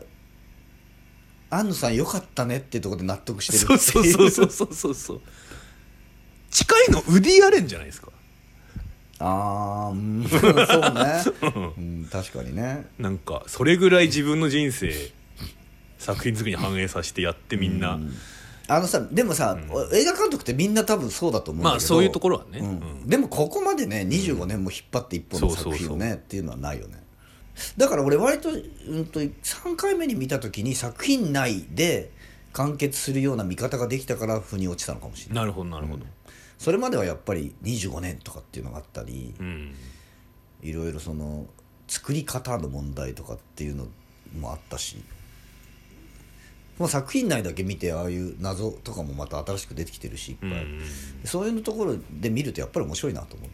[1.49, 5.21] 庵野さんよかったねっていうところで納得してるそうそうそうそうそうそうそう
[6.51, 8.09] 近いのウディ・アレンじゃないですか？
[9.19, 11.23] ああうんそうね、
[11.77, 12.85] うん、確かにね。
[12.99, 14.93] なんかそれぐらい自分の人生
[15.97, 17.97] 作品作りに反映させてやってみんな、
[18.67, 19.57] あのさでもさ、
[19.93, 21.71] 映画監督ってみんな多分そうだと思うんだけど。
[21.73, 22.67] まあそういうところはね、うん。
[22.67, 22.71] う
[23.05, 23.09] ん。
[23.09, 27.03] でもここまでね25年も引っ張って一本の作品をねっていうのはないよね。
[27.77, 28.53] だから俺割と,、う
[28.99, 32.11] ん、と3回目に見た時に作品内で
[32.51, 35.43] 完結するような見方ができたから腑に落ちたのかもしれない。
[35.43, 36.05] なるほどなるほど。
[36.57, 39.75] それまではやっぱり25年とかっていうのがあったりうん。
[40.61, 41.45] いろいろその
[41.87, 43.87] 作り方の問題とかっていうの
[44.39, 44.97] もあったし
[46.77, 50.81] もう作品内だけ見てああいう謎とかもまた新しく出てきてるしいっぱい、うん。
[51.23, 53.49] そういうところで見るとやっぱり面白いなと思う。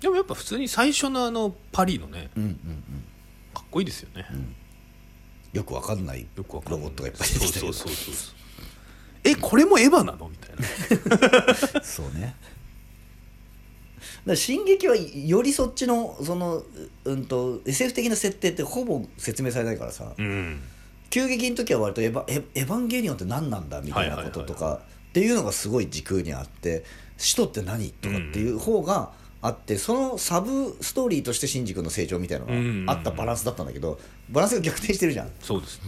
[0.00, 2.56] でもやっぱ普通に最初のあのパリのねうんうんうん。
[3.54, 4.24] かっこいいですよね、
[5.52, 6.80] よくわかんないよくわかんない。
[6.82, 8.34] ロボットがいっぱい出てきたけどそうそうそうそう。
[9.24, 10.28] えこれもエヴァなの？
[10.28, 11.82] みたいな。
[11.82, 12.34] そうね
[14.26, 16.62] ら進撃はよりそっちのその
[17.04, 20.60] うんと SF 的な設定ってほぼ説明されないからさ、うん。
[21.10, 23.80] 急激の時は割とエヴァエエヴァンゲリオンって何なんだ？
[23.80, 26.84] みたいなこととかっていうのがすごい軸にあって
[27.16, 27.90] 使徒って何？
[27.90, 29.10] とかっていう方が
[29.42, 33.98] あってそのサブストーリーとしてシンジ君の成長みたいなのがあったバランスだったんだけど
[34.28, 35.30] バランスが逆転してるじゃん。
[35.40, 35.80] そうです。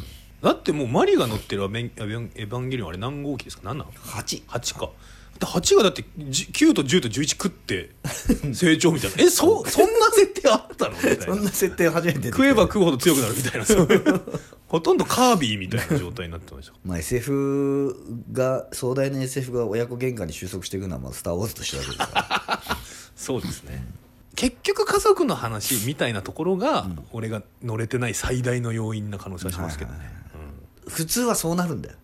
[0.43, 3.63] だってもうマリが乗ってるエヴァンゲリオンあれ何号機ですか？
[3.65, 4.91] 何なの？8 8か
[5.43, 7.91] で8がだってじ9と10と11食って
[8.55, 9.17] 成長みたいな。
[9.25, 10.93] えそ そんな設定あったの？
[10.93, 11.25] みたいな。
[11.25, 13.67] そんな設定初めて食えば食うほど強くなるみたいな。
[13.67, 14.23] そういう
[14.69, 16.75] ほとんどカービィみたいな状態になってました。
[16.85, 17.97] まあ、SF
[18.33, 22.77] が壮大な SF が親子喧嘩に収束していくのはまあスター・ウォーズとしてわけですから。
[23.17, 23.85] そうですね。
[24.37, 29.99] 結局家族の話みたいなところが、俺が乗れてない最大の要因な可能性はしますけどね、
[30.89, 31.97] 普通はそうなるんだよ。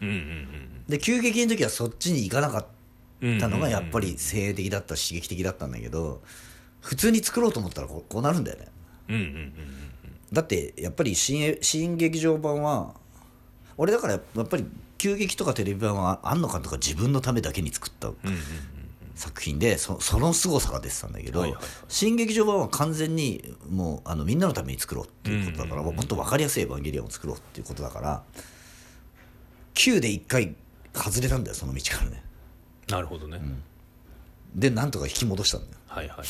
[0.00, 2.74] うん、うんうんで急激の時はそっちに行かなかうんった
[3.20, 6.22] のがやっぱり精鋭的だったし刺激的だったんだけど
[6.80, 8.66] 普通に作ろうと思ったらこうこうなるんだよね。
[9.08, 9.52] うんうんうん
[10.32, 12.94] だってやっぱり新新劇場版は
[13.76, 14.66] 俺だからやっぱり
[14.98, 18.40] 急激とかテレビ版は庵野監督が自分のためだけに作ったうんうんうん
[19.14, 21.44] 作品でそその凄さが出てたんだけど、
[21.86, 28.24] 新劇場版は完全にもうあのみんなのために作ろうっていうことだから、うんうんうんもっと分かりやすいエヴァンゲリオンを作ろうっていうことだから
[29.74, 30.56] 9で1回
[30.92, 32.24] 外れたんだよその道からね
[32.88, 33.40] なるほどね、
[34.54, 35.72] でなんとか引き戻したんだよ。
[35.86, 36.26] はいはい。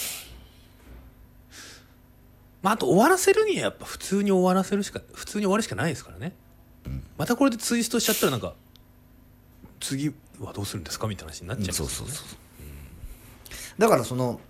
[2.63, 6.35] まああと終わらせるにはやっぱ普通に終わらせるしか普通に終わるしかないですからね、
[7.19, 8.55] またこれでツイストしちゃったらなんか
[9.81, 11.91] 次はどうするんですかみたいな話になっちゃいますよね。
[11.93, 12.39] そうそうそう
[13.79, 14.41] だからその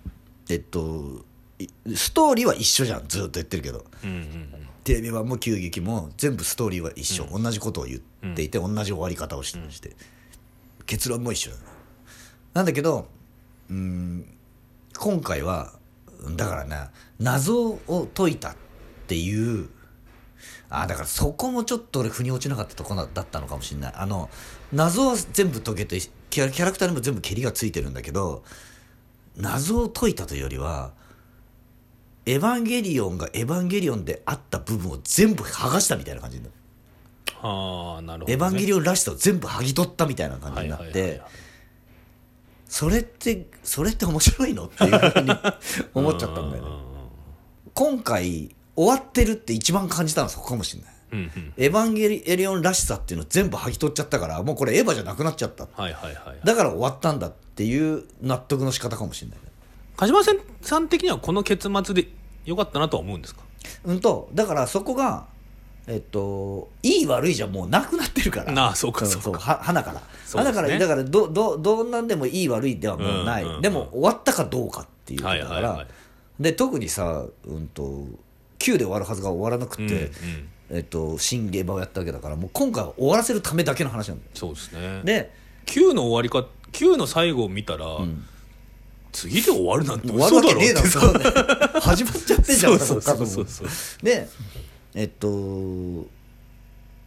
[0.49, 1.25] えっと
[1.57, 3.07] いストーリーは一緒じゃん。
[3.07, 3.85] ずっと言ってるけど。
[4.03, 4.67] うんうんうん。
[4.83, 9.95] テレビ版も急激も全部ストーリーは一緒、同じことを言っていて、同じ終わり方をしして、
[10.85, 11.63] 結論も一緒だな
[12.63, 13.07] んだけど
[13.69, 14.25] うん
[14.97, 15.73] 今回は
[16.35, 18.55] だからな謎を解いたっ
[19.07, 19.69] ていう
[20.69, 23.93] あだからそこもちょっと俺腑に落ちなかったところだったのかもしれない。
[23.95, 24.29] あの
[24.73, 25.99] 謎は全部解けて
[26.29, 28.43] キャラキャラクターにも全部ケリがついてるんだけど
[29.37, 30.91] 謎を解いたというよりは
[32.25, 36.55] エヴァンゲリオンがエヴァンゲリオンであった部分を全部剥がしたみたいな感じになる。
[37.41, 41.44] ああなるほど、ね、エヴァンゲリオンらしさを全部剥ぎ取ったみたいな感じになって、はいはいはいはい
[42.67, 44.65] それってそれって面白いの？
[44.65, 45.31] っていうふうに
[45.93, 46.69] 思っちゃったんだよね。
[47.73, 50.93] 今回終わってるって一番感じたのはそこかもしれない。
[51.11, 51.53] うんうん。
[51.57, 55.67] エヴァンゲリオンらしさっていうのを全部剥ぎ取っちゃったからもうこれエヴァじゃなくなっちゃった。
[55.71, 59.39] はいはいはいだから終わったんだっていう納得の仕方かもしれない。
[59.39, 59.45] ね
[59.97, 60.21] 鹿島
[60.61, 62.07] さん的にはこの結末で
[62.45, 63.41] よかったなとは思うんですか？
[63.85, 65.27] うんとだからそこが
[65.87, 68.51] えっといい悪いじゃもうなくなってるから。
[68.51, 69.39] なあそうかそうか。
[69.39, 70.01] は花から、
[70.33, 75.87] 花からだからどどどんなんでもいい悪いではもうない、でも終わったかどうかっていうこだから、
[76.39, 78.05] で特にさうんと
[78.59, 80.11] 9で終わるはずが終わらなくて、
[80.71, 84.31] えっと新ゲーバをやったわけだからもう今回は終わらせるためだけの話なんだよ。
[84.33, 85.01] そうですね。
[85.03, 85.31] で
[85.67, 87.85] 9の終わりか9の最後を見たら、
[89.11, 90.89] 次で終わるなんて終わるわけねえだね
[91.79, 93.67] 始まっちゃってんじゃんそうそうそうそう。
[94.03, 94.27] で
[94.95, 95.27] えっと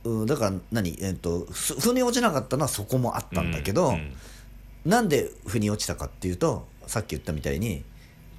[0.05, 4.13] うん、だから何、えっとふ腑に落ちなかったのはそこもあったんだけど、うん
[4.87, 7.85] なんで腑に落ちたかっていうとさっき言ったみたいに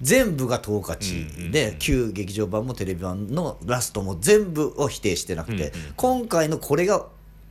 [0.01, 7.05] 全部が10勝ちで、旧劇場版もテレビ版のラストも全部を否定してなくて、今回のこれが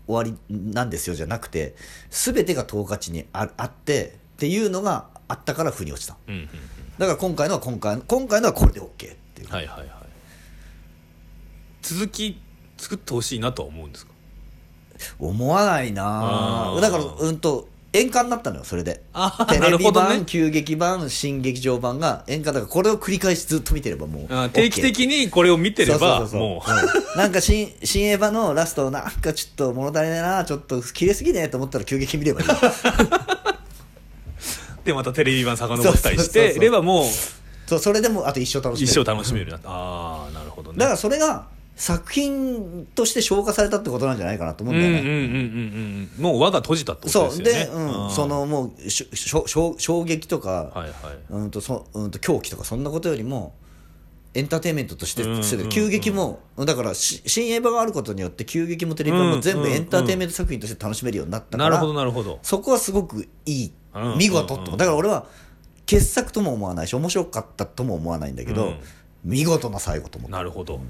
[0.07, 1.77] 終わりなんですよじゃなくて
[2.09, 6.17] 全てが10勝ちにああってっていうのがあったから腑に落ちた。
[6.27, 6.49] うんうんうん。
[6.99, 8.89] だから今回のは今回今回のはこれで OK っ
[9.35, 9.98] ていう、はいはいはい
[11.95, 12.41] 続き
[12.77, 14.13] 作ってほしいなとは思うんですか？
[15.19, 16.77] 思わないな。
[16.81, 19.01] だからうんと演歌になったのよそれで。
[19.49, 20.25] テレビ版、ね。
[20.27, 27.17] 旧劇版新劇場版が演歌だからこれを繰り返しずっと見てればもうあー定期的にこれを見てればもう。
[27.17, 27.19] ん。
[27.19, 32.47] なんか新新エヴァのラストなんかちょっと物足りないなちょっと綺麗すぎねと思ったら急激見ればいい。
[32.49, 32.53] う
[34.85, 37.07] でまたテレビ版遡ったりしてればもう
[37.67, 38.93] そうそれでもあと一生楽しめる。
[38.93, 39.59] 一生楽しめるな。
[39.65, 40.79] ああなるほどね。
[40.79, 41.47] だからそれが
[41.79, 47.67] 作品として消化されたってことなんじゃないかなと思うんだよね、うんうんうんうんうんもう輪が閉じたってことそうですよね。
[47.67, 50.93] で、うん、あーそのもうしょしょ衝衝撃とか、はいはい。
[51.31, 53.55] うんとそうんと狂気とかそんなことよりも
[54.35, 59.77] エンターテインメントとしてうんうん急激もだからし新エヴァがあることによって急激もテレビ版も全部うんうんうん。
[59.77, 62.41] エンターテインメント作品として楽しめるようになったから、なるほどなるほど。
[62.43, 64.77] そこはすごくいいうん見事とうんうん。
[64.79, 65.27] だから俺は
[65.87, 68.79] 傑作とも思わないし面白かったとも思わないんだけど、うん。
[69.25, 70.37] 見事な最後と思った。
[70.37, 70.81] なるほど、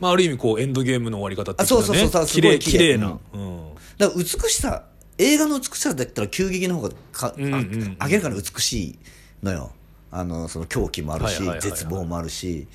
[0.00, 2.98] まあ、ある意味こうエンドゲームの終わり方ってあそうそうそうそう綺麗すごい綺麗。
[2.98, 3.74] な、うん。
[3.98, 4.84] だから美しさ
[5.18, 7.96] 映画の美しさだったら急激の方がか、あうんうんうん。
[8.00, 8.98] 明らかに美しい
[9.42, 9.72] のよ。
[10.10, 11.70] あのその狂気もあるし、はいはいはいはい。
[11.70, 12.68] 絶望もあるし、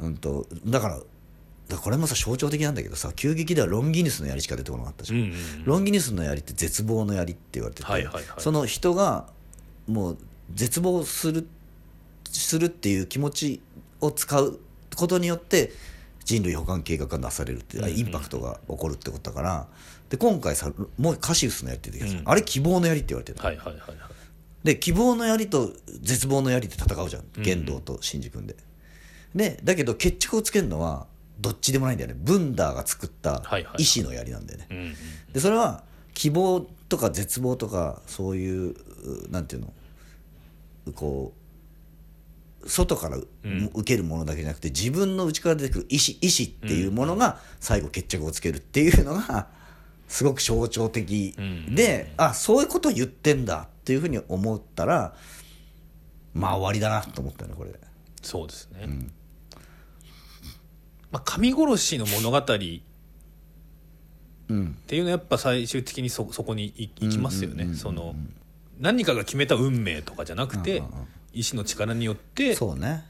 [0.00, 1.06] うん、とだからだか
[1.70, 5.64] らこれもさ象徴的なんだけどさ急激ではロンギヌスの槍しか出てこなかったじゃん、うんうんうん。
[5.64, 8.24] ロンギヌスの槍って絶望の槍って言われてて、はいはいはい。
[8.38, 9.26] その人が
[9.86, 10.18] もう
[10.54, 11.46] 絶望する
[12.30, 13.60] するっていう気持ち
[14.00, 14.60] を使う
[14.98, 15.72] ことによって
[16.24, 19.66] 人類保管計画がなされるっていうインパクトが起こるってことだから
[20.10, 22.30] で今回さもうカシウスの槍って出てきたじゃん。
[22.30, 23.96] あれ希望の槍って言われてる、はいはいはいはい。
[24.64, 25.72] で希望の槍と
[26.02, 27.24] 絶望の槍って戦うじゃん。
[27.42, 28.56] 玄道と新次君で、
[29.34, 31.06] でだけど決着をつけるのは
[31.40, 32.16] どっちでもないんだよね。
[32.18, 34.94] ブンダーが作ったはいはい意志の槍なんだよね、うんうん。
[35.32, 38.74] でそれは希望とか絶望とかそういうう
[39.30, 39.72] なんていうの？
[40.94, 41.37] こう
[42.68, 43.26] 外からう
[43.74, 49.48] 受けるものだけじゃなくて自分の内から出てくる意志意志っていうものが最後決着をつけるっていうのが
[50.06, 51.34] すごく象徴的
[51.70, 55.14] で、あそういうことを言ってんだっていうふうに思ったら
[56.34, 57.70] まあ終わりだなと思ったよねこれ。
[57.72, 57.78] で。
[58.22, 58.86] そうですね、
[61.10, 62.82] まあ、神殺しの物語ってい
[64.50, 64.54] う
[65.00, 67.74] のはやっぱ最終的にそそこにい行きますよね。
[67.74, 68.14] その
[68.78, 70.82] 何かが決めた運命とかじゃなくて
[71.32, 73.04] 意志の力によってそうね。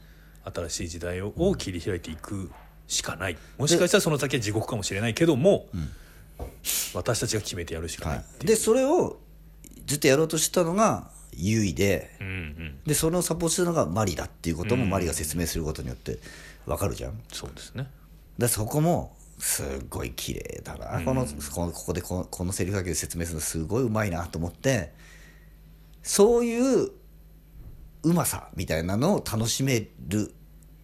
[0.45, 2.51] 新しい時代をを切り開いていく
[2.87, 3.37] しかない。
[3.59, 5.67] もしかしたらその先は地獄かもしれないけども、
[6.95, 9.19] 私たちが決めてやるしかないっていう、でそれを
[9.87, 16.19] ずっとやろうとしたのがユイで、うんうん、でそれをサポートしてるのがマリだっていうこともマリが説明することによって
[16.67, 17.21] 分かるじゃん。
[17.33, 17.89] そうですね。
[18.39, 24.93] でそこもすっごい綺麗だな、このこのここでこのこのセリフだけで説明するのすごいうまいなと思って
[26.03, 26.91] そういう
[28.03, 30.35] うまさみたいなのを楽しめる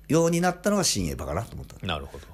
[0.08, 1.84] ようになったのが新エヴァかなと思った。
[1.86, 2.26] なるほど、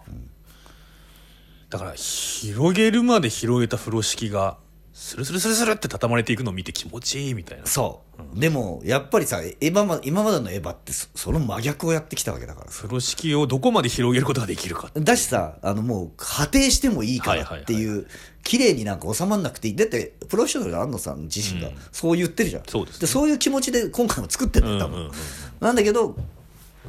[1.69, 4.59] だから広げるまで広げた風呂敷が
[4.93, 7.67] スルスルスルスルって畳まれていくのを見て気持ちいいみたいな。
[7.67, 8.03] そ
[8.37, 12.83] う、でもやっぱりさエヴァま今までのエヴァってそその真逆をやってきたわけだからさ。
[12.83, 18.07] 風呂敷をどこまで広げることができるかだしさあのもう果定してもいいからってはいいう
[18.43, 19.77] 綺麗になんか収まんなくていい。
[19.77, 23.07] だってプロフェッショナルの安野さん自身がそう言ってるじゃん、そうですね。
[23.07, 25.09] そういう気持ちで今回も作ってんだよ多分、うんうん。
[25.09, 25.15] うん
[25.61, 26.17] なんだけど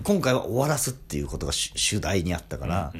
[0.03, 2.93] 今回は終わらすっていうことが主主題にあったから、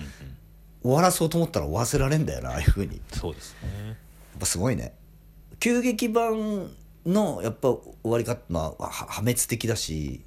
[0.84, 2.98] 終わらそうと思ったら終わらせられんだよなああいうふうに。
[2.98, 3.98] やっそうですね。
[4.42, 4.94] ぱすごいね。
[5.60, 6.72] 急激版
[7.06, 10.22] のやっぱ終わり方はは破滅的だし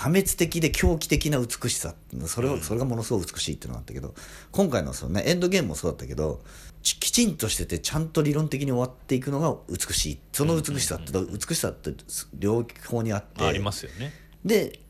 [0.00, 1.94] 破滅的で狂気的な美しさ
[2.26, 4.14] それを、それがものすごく美しいっていうのがあったけど
[4.50, 6.40] 今回のその、ね、エンドゲームもそうだったけど
[6.82, 10.18] ちきちんとしててちゃんと理論的に終わっていくのが美しい。
[10.32, 11.92] その美しさって、美しさって
[12.32, 13.44] 両方にあって。
[13.44, 14.14] ありますよね。
[14.42, 14.80] で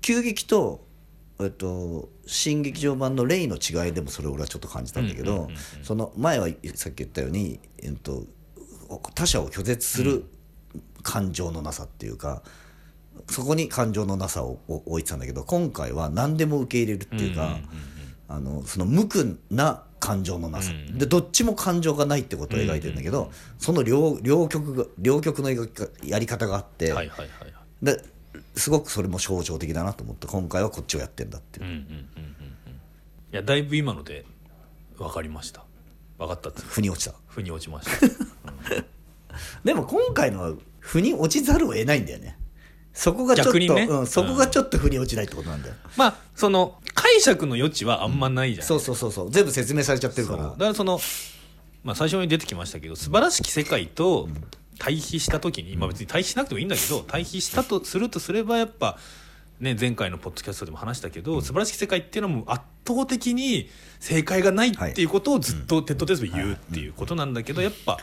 [0.00, 0.86] 急激と、
[1.40, 5.48] えっと、新劇場版のレイの違いでもそれを俺はちょっと感じたんだけど
[5.82, 8.22] その前はさっき言ったように、えっと、
[9.16, 10.26] 他者を拒絶する
[11.02, 12.44] 感情のなさっていうか、
[13.28, 17.58] そこに感情のなさを置いてたんだけど今回は何でも受け入れるっていうか、
[18.28, 27.52] あのその無垢な感情のなさ、でどっちも感情がないってことを描いてるんだけど、その両両極が両極のやり方があって、はいはいはいはい。
[27.82, 28.02] で
[28.54, 32.38] すごくそれも象徴的だなと思って今回はこっちをやってんだっていう、うんうんうんうんうん
[33.30, 34.24] いやだいぶ今ので
[34.96, 35.64] 分かりました。
[36.18, 36.68] 分かったっつうか。
[36.68, 37.14] 腑に落ちた。
[37.26, 38.84] 腑に落ちました。
[39.64, 42.37] でも今回のは腑に落ちざるを得ないんだよね
[42.98, 43.86] そこがちょっと、ね。
[43.88, 49.30] うん、そこがちょっと腑に落ちないってことなんだよ、まあその解釈の余地はあんまないじゃん、そうそうそうそう。
[49.30, 50.42] 全部説明されちゃってるから。
[50.42, 50.98] だからその、
[51.84, 54.28] まあ、最初に出てきましたけど素晴らしき世界と
[54.80, 58.98] 対比した時に、まあ、別に対比しなくてもいいんだけど対比したとするとすればやっぱ、
[59.60, 63.68] ね、前回のポッドキャストでも話したけど、素晴らしき世界っていうのはもう圧倒的に
[64.00, 67.98] 正解がないっていうことをずっと鉄頭鉄尾言うっていうことなんだけど、やっぱ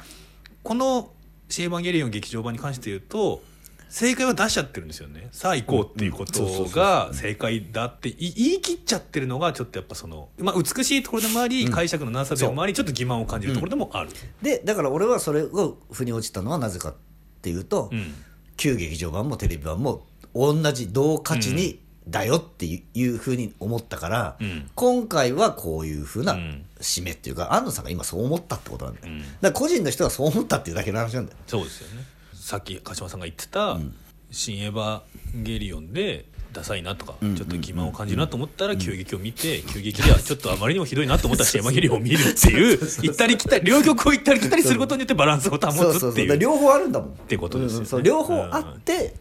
[0.63, 1.11] この
[1.49, 3.43] 「シン・エヴァンゲリオン劇場版」に関して言うと
[3.89, 5.29] 正解は出しちゃってるんですよね。
[5.31, 14.09] さあ行こうっていうことが正解だってい言い切っちゃってるのがちょっとやっぱその、まあ、美しいところでもあり、解釈のなさでもありちょっと欺瞞を感じるところでもある、
[14.41, 16.95] でだから俺はそれを腑に落ちたのはなぜかっ
[17.41, 18.13] ていうと、うん。
[18.57, 24.69] 旧劇場版もテレビ版も同じ同価値に、だよっていうふうに思ったから、うん。
[24.75, 26.65] 今回はこういうふうなうん。
[26.79, 29.19] 締めっていうか、安野さんが今そう思ったってことなんだよ、うん。
[29.19, 31.37] だから個人の人がそう思ったっていうだけの話なんだよ。
[31.47, 32.03] そうですよね
[32.45, 33.79] さっき鹿島さんが言ってた
[34.29, 35.01] 「新エヴァ
[35.35, 46.37] ンゲリオン」でダサいなとかちょっと欺瞞を感じるなと思ったら急激を見て急激では ちょっとあまりにもひどいなと思ったら「新エヴァンゲリオン」を見るっていう行ったり来たり両極を行ったり来たりすることによってバランスを保つっていう。
[46.37, 47.09] 両方あるんだもん。
[47.09, 47.85] ってことですよね。
[47.87, 49.15] そう両方あって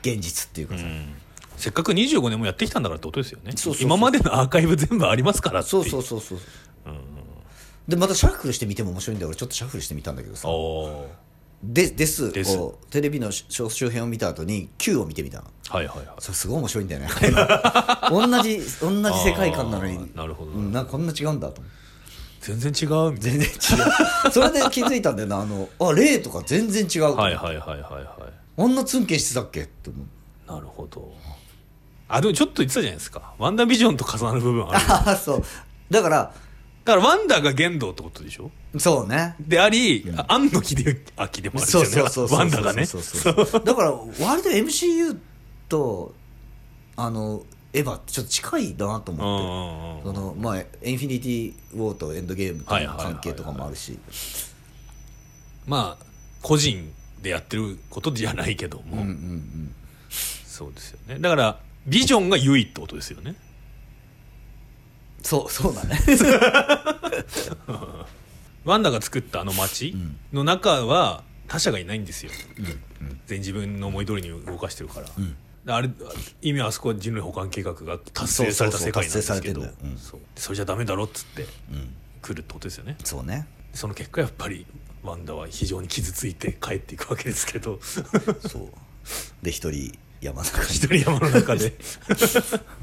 [0.00, 1.12] 現実っていうかさ、うん。
[1.58, 3.52] せっかく25年もやってきたんだからってことですよね。
[3.82, 6.38] 今までのアーカイブ全部ありますからそうそうそうそう、
[7.86, 9.28] でまたシャッフルしてみても面白いんだよ。
[9.28, 10.48] 俺ちょっとシャッフルしてみたんだけどさ
[11.62, 12.56] でですです。
[12.56, 15.44] こうテレビの小周辺を見た後に Q を見てみたの。
[15.68, 16.06] はいはいはい。
[16.18, 17.08] それすごい面白いんだよね。
[18.10, 20.10] 同じ同じ世界観なのに。
[20.14, 20.52] なるほど。
[20.52, 21.62] うん、なんかこんな違うんだと
[22.40, 23.12] 全然違う。
[23.12, 24.32] みたい全然違う。
[24.32, 25.40] それで気づいたんだよな。
[25.40, 27.16] あのあ霊とか全然違う。
[27.16, 28.62] はいはいはいはいはい。
[28.62, 29.62] あんなツンケンしてたっけ？
[29.62, 30.02] って思
[30.48, 30.52] う。
[30.52, 31.12] なるほど。
[32.08, 33.34] あでもちょっと言ってたじゃないですか。
[33.38, 34.84] ワンダービジョンと重なる部分ある。
[34.88, 35.42] ああそう。
[35.90, 36.32] だから
[36.86, 38.50] だからワンダーが玄道ってことでしょ？
[38.78, 39.34] そうね。
[39.40, 42.86] であり、あ庵野秀明でもあるんですよねワンダーがね。
[42.86, 45.18] そうそうそうだから割と MCU
[45.68, 46.14] と
[46.96, 50.06] あのエヴァってちょっと近いなとうん思って。
[50.06, 53.98] うんうんそのまあエンフィニティ・ウォーとエンドゲームとの関係とかもあるし。
[55.66, 56.04] まあ
[56.42, 59.74] 個人でやってることじゃないけども、うんうんうん。
[60.08, 61.18] そうですよね。
[61.18, 61.58] だから
[61.88, 63.34] ビジョンが優位ってことですよね
[65.26, 65.98] そうそうだね。
[68.64, 69.96] ワンダが作ったあの街
[70.32, 72.30] の中は他者がいないんですよ、
[73.26, 75.90] 全自分の思い通りに動かしてるから、あれ
[76.42, 79.66] 意味はあそこは人類保管計画が達成された世界なんですけど。
[80.36, 81.94] それじゃダメだろっつってうん。
[82.22, 82.96] 来るってことですよね。
[83.02, 83.48] そうね。
[83.74, 84.64] その結果やっぱり
[85.02, 87.80] ワンダは非常に傷ついて帰っていくわけですけど。
[87.82, 88.68] そう。
[89.42, 91.74] で一人山の中に一人山の中で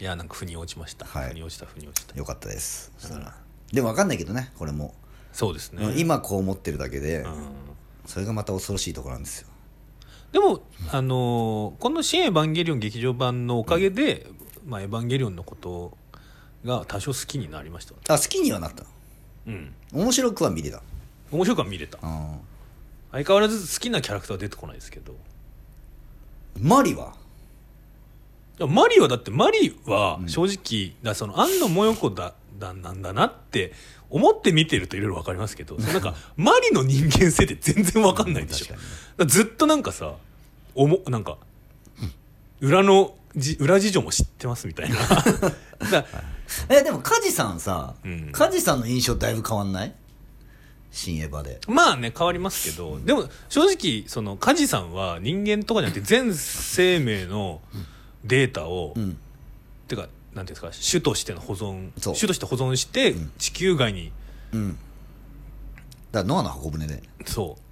[0.00, 1.28] いやなんか腑に落ちました、はい。
[1.30, 2.16] 腑に落ちた腑に落ちた。
[2.16, 2.92] よかったです。
[2.98, 3.34] そしたら。
[3.72, 4.94] でも分かんないけどねこれも、
[5.32, 5.94] そうですね。
[5.96, 7.34] 今こう思ってるだけで、うん。
[8.06, 9.48] それがまた恐ろしいところなんですよ。
[10.32, 14.26] でも、あのーこの「新エヴァンゲリオン劇場版」のおかげで、
[14.66, 15.96] まあ、エヴァンゲリオンのこと
[16.64, 18.84] が多少好きになりましたあ好きにはなった
[19.46, 19.74] うん。
[19.92, 20.82] 面白くは見れた。
[21.32, 21.98] 面白くは見れた。
[22.02, 22.36] あ
[23.10, 25.14] 相変わらず好きなキャラクターは出てこないですけど。
[26.60, 27.14] マリは？
[28.66, 33.72] マリはだってマリは正直、だその庵野もよこだだなんだなって
[34.10, 40.14] 思って見てるといろいろ分かりますけどその なんかマリの人間性って全然分かんないでしょ、ずっとなんかさ
[40.74, 41.38] おもなんか
[42.60, 44.96] 裏のじ裏事情も知ってますみたいな。
[45.90, 46.04] だ
[46.68, 48.30] えでも梶さんさ、うん。
[48.32, 49.94] 梶さんの印象だいぶ変わんない？
[50.90, 51.60] 新エヴァで。
[51.68, 57.60] まあね変わりますけどでも正直その梶さんは人間とかじゃなくて全生命の
[58.24, 59.18] データを、うん。
[59.86, 64.12] てかなんていうんですか種としての保存種として保存して地球外に、
[64.52, 64.72] うん。
[64.72, 64.80] だか
[66.12, 67.02] らノアの箱舟で。
[67.26, 67.62] そう。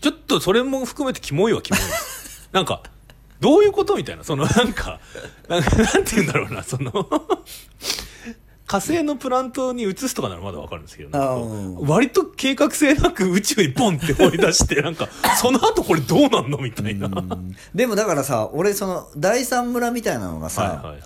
[0.00, 1.80] ちょっとそれも含めてキモいはキモい
[2.52, 2.82] なんか
[3.40, 4.24] どういうことみたいな。
[4.24, 5.00] そのなんか
[5.48, 6.92] なんかなんて言うんだろうなその
[8.68, 15.08] 火星のプラントに移すとかならまだわかるんですけど割と計画性なく宇宙にポンって放り出してなんか
[15.40, 17.08] その後これどうなんのみたいな。
[17.74, 21.00] でもだからさ俺その第三村みたいなのがさ、はいはいはい。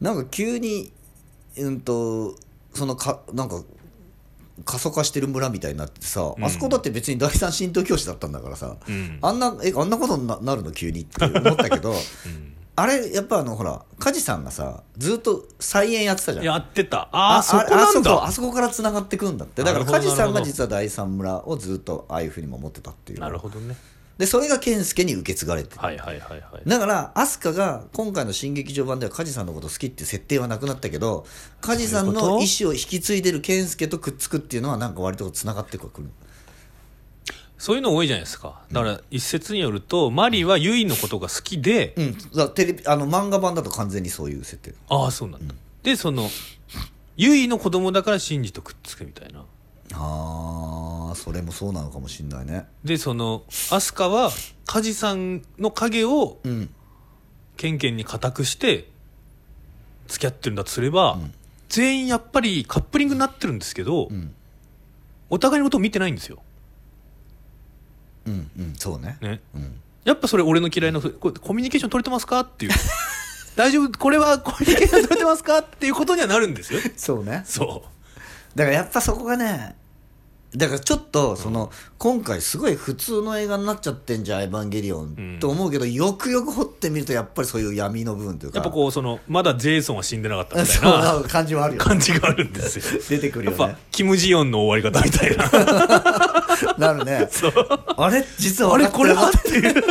[0.00, 0.90] なんか急に
[1.58, 2.34] うんと
[2.72, 3.62] そのかなんか
[4.64, 6.44] 過疎化してる村みたいになってさ、うん。
[6.44, 9.18] あそこだって別に第三神道教師だったんだからさ、うん。
[9.20, 10.72] あんなえあんなことにななるの？
[10.72, 16.44] 急にって思ったけど うんあれやっぱあのほら梶さんがさずっと菜園やってたじゃん。
[16.46, 17.10] やってた。
[17.12, 19.62] ああそこあなんそこあだそこからつながってくんだって。
[19.62, 23.20] だから梶さんが実は第三村をずっとああいうふうに守ってたっていう。
[23.20, 23.76] なるほどね。
[24.16, 25.80] でそれが健介に受け継がれてる。
[25.80, 26.68] はいはいはいはい。
[26.68, 31.26] だから飛鳥が今回の新劇場版では梶さんのこと好きっていう設定はなくなったけど
[31.60, 36.10] 梶さんの意思を引き継いでる健介とくっつくっていうのはなんか割とつながってくる
[37.60, 38.62] そういうの多いじゃないですか。
[38.72, 42.18] だから一説によるとマリはユイのことが好きで、うん。
[42.34, 44.74] だテレビあの漫画版だと完全にそういう設定。
[44.88, 46.30] ああそうなんだ、でその
[47.18, 49.44] ユイの子供だからシンジとくっつくみたいな。
[49.92, 52.64] ああそれもそうなのかもしんないね。
[52.82, 54.30] でその飛鳥は
[54.64, 56.70] 梶さんの影をうん。
[57.58, 58.88] ケンケンに固くして
[60.08, 61.18] 付き合ってるんだとすれば、
[61.68, 64.34] 全員やっぱりカップリングになってるんですけど、ん。
[65.28, 66.42] お互いのことを見てないんですよ、
[68.26, 69.18] うんうんそうね。
[69.20, 69.80] ね、うん。
[70.04, 72.72] やっぱそれ俺の嫌いなこれコミュニケーション取れてますかっていう。
[73.56, 73.98] 大丈夫？
[73.98, 75.58] これはコミュニケーション取れてますか？
[75.58, 76.80] っていうことにはなるんですよ。
[76.96, 77.42] そうね。
[77.44, 77.84] そ
[78.54, 79.76] だからやっぱそこがね
[80.56, 85.38] だからちょっとその、今回すごい普通の映画になっちゃってんじゃん「エヴァンゲリオン」うん。
[85.38, 88.58] と思うけどよくよく掘ってみるとやっぱりそういう闇の部分というか。
[88.58, 91.14] うやっぱこうそのまだジェイソンは死んでなかったみたいな。
[91.22, 91.84] な感じはあるよね。
[91.84, 93.00] 感じがあるんですよ。
[93.08, 96.39] 出てくるやっぱよねキム・ジヨンの終わり方みたいな
[96.78, 97.28] なるね。
[97.96, 99.74] あれ実はあれこれはっていう。
[99.74, 99.86] だか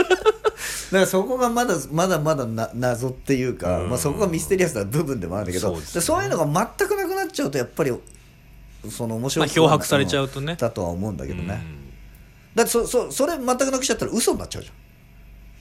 [0.92, 6.46] らそこがまだまだまだな謎っていうか、まあ、そこがミステリアスな部分でもあるんだけどそうそういうのが
[6.78, 7.94] 全くなくなっちゃうとやっぱり
[8.90, 10.56] その面まあ白さ漂白されちゃうとね。
[10.56, 11.90] だとは思うんだけどね、うん。
[12.56, 14.76] だってそそそれ全くなくしちゃったら嘘になっちゃうじゃん。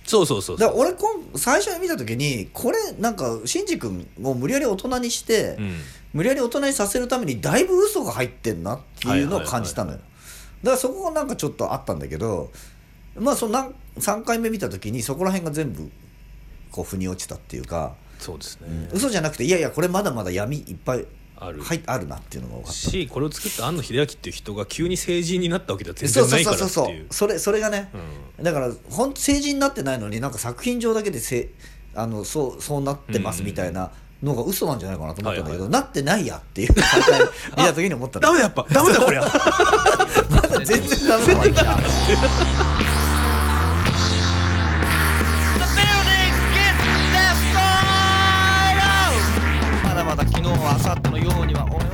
[0.06, 0.68] そうそうそうそう。
[0.68, 5.80] だから俺こん最初に見た時にこれなんかシンジ君を無理やり大人にして、うん。
[6.12, 9.98] 無理やり大人にさせるためにだいぶ嘘が入ってんなっていうのを感じたのよ、
[10.62, 12.50] だからそこがなんかちょっとあったんだけど
[13.16, 15.90] まあそのなん3回目見た時にそこら辺が全部
[16.70, 21.06] こう腑に落ちたっていうか、そうですね、嘘じゃなくていやいやこれまだまだ闇いっぱい
[21.40, 21.62] ある。
[21.62, 22.78] はいあるなっていうのが分かった。
[22.78, 27.28] しこれを作った庵野秀明っていう人が急に成人になったわけでは全そう然ないからそうそうっていうそう。
[27.28, 27.90] それそれがね、
[28.38, 31.50] うだから本当成人になってないのになんか作品上だけでせ
[31.94, 33.90] あのそうそうなってますみたいな
[34.22, 36.68] のが嘘なんじゃないかなと思ったんだけど、はいなってないやっていう
[37.56, 38.26] 見た時に思ったの。
[38.26, 39.22] ダメだやっぱダメだこりゃ
[49.84, 50.04] まだ。
[50.04, 51.87] まだ昨日は明後日のようには俺